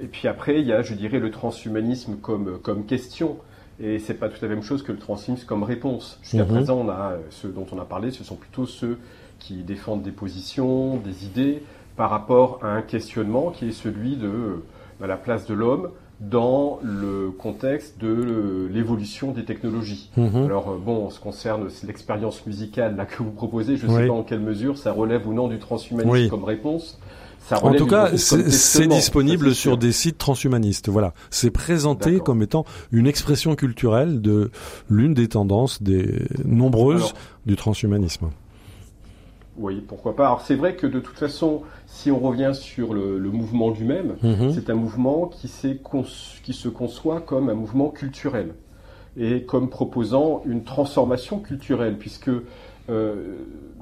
Et 0.01 0.07
puis 0.07 0.29
après, 0.29 0.61
il 0.61 0.67
y 0.67 0.73
a, 0.73 0.83
je 0.83 0.95
dirais, 0.95 1.19
le 1.19 1.31
transhumanisme 1.31 2.17
comme, 2.17 2.59
comme 2.63 2.87
question. 2.87 3.37
Et 3.79 3.99
c'est 3.99 4.15
pas 4.15 4.29
tout 4.29 4.43
à 4.43 4.49
la 4.49 4.55
même 4.55 4.63
chose 4.63 4.83
que 4.83 4.93
le 4.93 4.99
transhumanisme 4.99 5.47
comme 5.47 5.63
réponse. 5.63 6.19
Jusqu'à 6.23 6.45
présent, 6.45 6.79
on 6.79 6.89
a, 6.89 7.15
ceux 7.31 7.49
dont 7.49 7.67
on 7.73 7.79
a 7.79 7.85
parlé, 7.85 8.11
ce 8.11 8.25
sont 8.25 8.37
plutôt 8.37 8.67
ceux 8.67 8.99
qui 9.39 9.63
défendent 9.63 10.03
des 10.03 10.13
positions, 10.13 10.97
des 10.97 11.27
idées, 11.27 11.63
par 11.97 12.11
rapport 12.11 12.61
à 12.63 12.69
un 12.69 12.83
questionnement 12.83 13.51
qui 13.51 13.69
est 13.69 13.73
celui 13.73 14.17
de 14.17 14.63
bah, 15.01 15.07
la 15.07 15.17
place 15.17 15.47
de 15.47 15.55
l'homme 15.55 15.91
dans 16.21 16.79
le 16.83 17.31
contexte 17.31 17.99
de 18.01 18.69
l'évolution 18.73 19.33
des 19.33 19.45
technologies. 19.45 20.11
Mhm. 20.17 20.45
Alors 20.45 20.71
euh, 20.71 20.79
bon, 20.79 21.07
en 21.07 21.11
ce 21.11 21.19
qui 21.19 21.25
concerne 21.25 21.69
l'expérience 21.87 22.47
musicale 22.47 22.97
là 22.97 23.05
que 23.05 23.23
vous 23.23 23.33
proposez, 23.33 23.77
je 23.77 23.87
ne 23.87 23.93
sais 23.93 24.07
pas 24.07 24.15
en 24.15 24.23
quelle 24.23 24.41
mesure 24.41 24.79
ça 24.79 24.93
relève 24.93 25.29
ou 25.29 25.35
non 25.35 25.49
du 25.49 25.59
transhumanisme 25.59 26.31
comme 26.31 26.45
réponse 26.45 26.99
en 27.51 27.73
tout 27.75 27.87
cas, 27.87 28.17
c'est 28.17 28.87
disponible 28.87 29.55
sur 29.55 29.77
des 29.77 29.93
sites 29.93 30.19
transhumanistes. 30.19 30.89
Voilà, 30.89 31.15
c'est 31.31 31.51
présenté 31.51 32.19
comme 32.19 32.43
étant 32.43 32.65
une 32.93 33.07
expression 33.07 33.55
culturelle 33.55 34.21
de 34.21 34.51
l'une 34.89 35.15
des 35.15 35.29
tendances 35.29 35.83
des 35.83 36.27
nombreuses 36.45 37.15
du 37.47 37.57
transhumanisme. 37.57 38.31
Oui, 39.59 39.83
pourquoi 39.87 40.15
pas. 40.15 40.27
Alors 40.27 40.43
c'est 40.43 40.55
vrai 40.55 40.77
que 40.77 40.87
de 40.87 41.01
toute 41.01 41.19
façon, 41.19 41.63
si 41.87 42.11
on 42.11 42.19
revient 42.19 42.53
sur 42.53 42.93
le, 42.93 43.19
mouvement 43.19 43.71
lui-même, 43.71 44.17
mhm. 44.23 44.53
c'est 44.53 44.69
un 44.69 44.75
mouvement 44.75 45.27
qui, 45.29 45.51
qui 46.43 46.53
se 46.53 46.69
conçoit 46.69 47.21
comme 47.21 47.49
un 47.49 47.55
mouvement 47.55 47.89
culturel 47.89 48.55
et 49.19 49.45
comme 49.45 49.71
proposant 49.71 50.43
une 50.45 50.63
transformation 50.65 51.41
culturelle, 51.41 51.97
puisque 51.99 52.31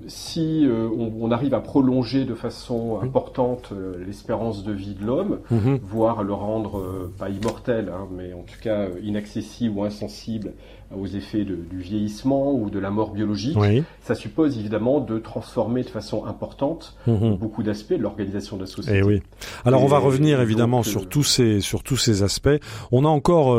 si 0.07 0.67
euh, 0.67 0.89
on, 1.21 1.31
arrive 1.31 1.55
à 1.55 1.61
prolonger 1.61 2.25
de 2.25 2.35
façon 2.35 3.01
importante 3.03 3.71
euh, 3.73 4.05
l'espérance 4.07 4.65
de 4.65 4.73
vie 4.73 4.95
de 4.95 5.05
l'homme, 5.05 5.39
mhm. 5.51 5.79
voire 5.83 6.23
le 6.23 6.33
rendre 6.33 7.11
pas 7.19 7.29
immortel, 7.29 7.91
hein, 7.95 8.07
mais 8.15 8.33
en 8.33 8.43
tout 8.43 8.61
cas 8.63 8.89
inaccessible 9.03 9.79
ou 9.79 9.85
insensible 9.85 10.53
aux 10.95 11.07
effets 11.07 11.45
du 11.45 11.79
vieillissement 11.79 12.53
ou 12.53 12.71
de 12.71 12.79
la 12.79 12.91
mort 12.91 13.13
biologique, 13.13 13.59
ça 14.03 14.15
suppose 14.15 14.59
évidemment 14.59 15.01
de 15.01 15.19
transformer 15.19 15.83
de 15.83 15.89
façon 15.89 16.25
importante 16.25 16.97
mhm. 17.07 17.37
beaucoup 17.37 17.63
d'aspects 17.63 17.95
de 17.95 18.03
l'organisation 18.03 18.57
de 18.57 18.63
la 18.63 18.67
société. 18.67 18.99
Et 18.99 19.01
eh 19.01 19.03
oui. 19.03 19.23
Alors 19.65 19.83
on 19.83 19.87
va 19.87 19.99
revenir 19.99 20.41
évidemment 20.41 20.83
sur 20.83 21.09
tous 21.09 21.25
ces 21.25 21.61
sur 21.61 21.83
tous 21.83 21.97
ces 21.97 22.23
aspects. 22.23 22.61
On 22.93 23.05
a 23.05 23.09
encore 23.09 23.59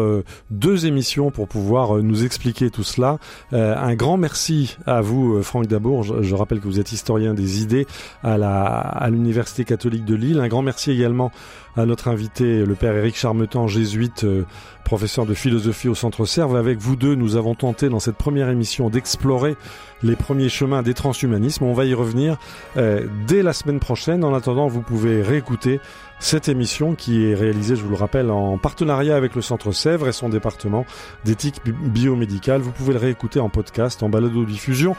deux 0.49 0.85
émissions 0.85 1.31
pour 1.31 1.47
pouvoir 1.47 1.97
nous 1.97 2.23
expliquer 2.23 2.69
tout 2.69 2.83
cela. 2.83 3.17
un 3.51 3.95
grand 3.95 4.17
merci 4.17 4.77
à 4.85 5.01
vous, 5.01 5.34
Franck 5.41 5.67
Dabour. 5.67 6.03
Je, 6.03 6.35
rappelle 6.35 6.59
que 6.59 6.65
vous 6.65 6.79
êtes 6.79 6.91
historien 6.91 7.33
des 7.33 7.61
idées 7.61 7.87
à 8.23 9.07
l'université 9.09 9.65
catholique 9.65 10.05
de 10.05 10.15
Lille. 10.15 10.39
Un 10.39 10.47
grand 10.47 10.61
merci 10.61 10.91
également 10.91 11.31
à 11.77 11.85
notre 11.85 12.07
invité, 12.07 12.65
le 12.65 12.75
père 12.75 12.95
Éric 12.95 13.17
Charmetan, 13.17 13.67
jésuite, 13.67 14.23
euh, 14.23 14.45
professeur 14.83 15.25
de 15.25 15.33
philosophie 15.33 15.89
au 15.89 15.95
Centre 15.95 16.25
Serve. 16.25 16.55
Avec 16.55 16.79
vous 16.79 16.95
deux, 16.95 17.15
nous 17.15 17.35
avons 17.35 17.55
tenté 17.55 17.89
dans 17.89 17.99
cette 17.99 18.15
première 18.15 18.49
émission 18.49 18.89
d'explorer 18.89 19.57
les 20.03 20.15
premiers 20.15 20.49
chemins 20.49 20.83
des 20.83 20.93
transhumanismes. 20.93 21.65
On 21.65 21.73
va 21.73 21.85
y 21.85 21.93
revenir 21.93 22.37
euh, 22.77 23.05
dès 23.27 23.43
la 23.43 23.51
semaine 23.51 23.79
prochaine. 23.79 24.23
En 24.23 24.33
attendant, 24.33 24.67
vous 24.67 24.81
pouvez 24.81 25.21
réécouter 25.21 25.79
cette 26.19 26.47
émission 26.47 26.95
qui 26.95 27.25
est 27.25 27.35
réalisée, 27.35 27.75
je 27.75 27.83
vous 27.83 27.89
le 27.89 27.97
rappelle, 27.97 28.31
en 28.31 28.57
partenariat 28.57 29.17
avec 29.17 29.35
le 29.35 29.41
Centre 29.41 29.73
Sèvres 29.73 30.07
et 30.07 30.13
son 30.13 30.29
département 30.29 30.85
d'éthique 31.25 31.61
biomédicale. 31.65 32.61
Vous 32.61 32.71
pouvez 32.71 32.93
le 32.93 32.99
réécouter 32.99 33.41
en 33.41 33.49
podcast, 33.49 34.01
en 34.01 34.09
balado-diffusion. 34.09 34.95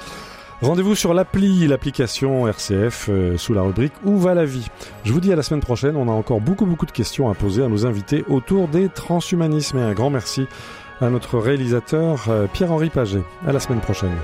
Rendez-vous 0.63 0.95
sur 0.95 1.13
l'appli, 1.13 1.67
l'application 1.67 2.49
RCF 2.49 3.09
euh, 3.11 3.37
sous 3.37 3.53
la 3.53 3.61
rubrique 3.61 3.93
Où 4.05 4.17
va 4.17 4.33
la 4.33 4.47
vie? 4.47 4.67
Je 5.05 5.13
vous 5.13 5.21
dis 5.21 5.31
à 5.31 5.37
la 5.37 5.43
semaine 5.43 5.61
prochaine, 5.61 5.97
on 5.97 6.09
a 6.09 6.13
encore 6.13 6.41
beaucoup 6.41 6.65
beaucoup 6.65 6.87
de 6.87 6.93
questions 6.93 7.29
à 7.29 7.35
poser 7.35 7.63
à 7.63 7.69
nos 7.69 7.85
invités 7.85 8.25
autour 8.29 8.67
des 8.67 8.89
transhumanismes 8.89 9.79
et 9.79 9.83
un 9.83 9.93
grand 9.93 10.09
merci 10.09 10.47
à 11.03 11.11
notre 11.11 11.39
réalisateur 11.39 12.25
euh, 12.29 12.47
Pierre-Henri 12.51 12.89
Paget. 12.89 13.23
À 13.47 13.53
la 13.53 13.61
semaine 13.61 13.81
prochaine. 13.81 14.17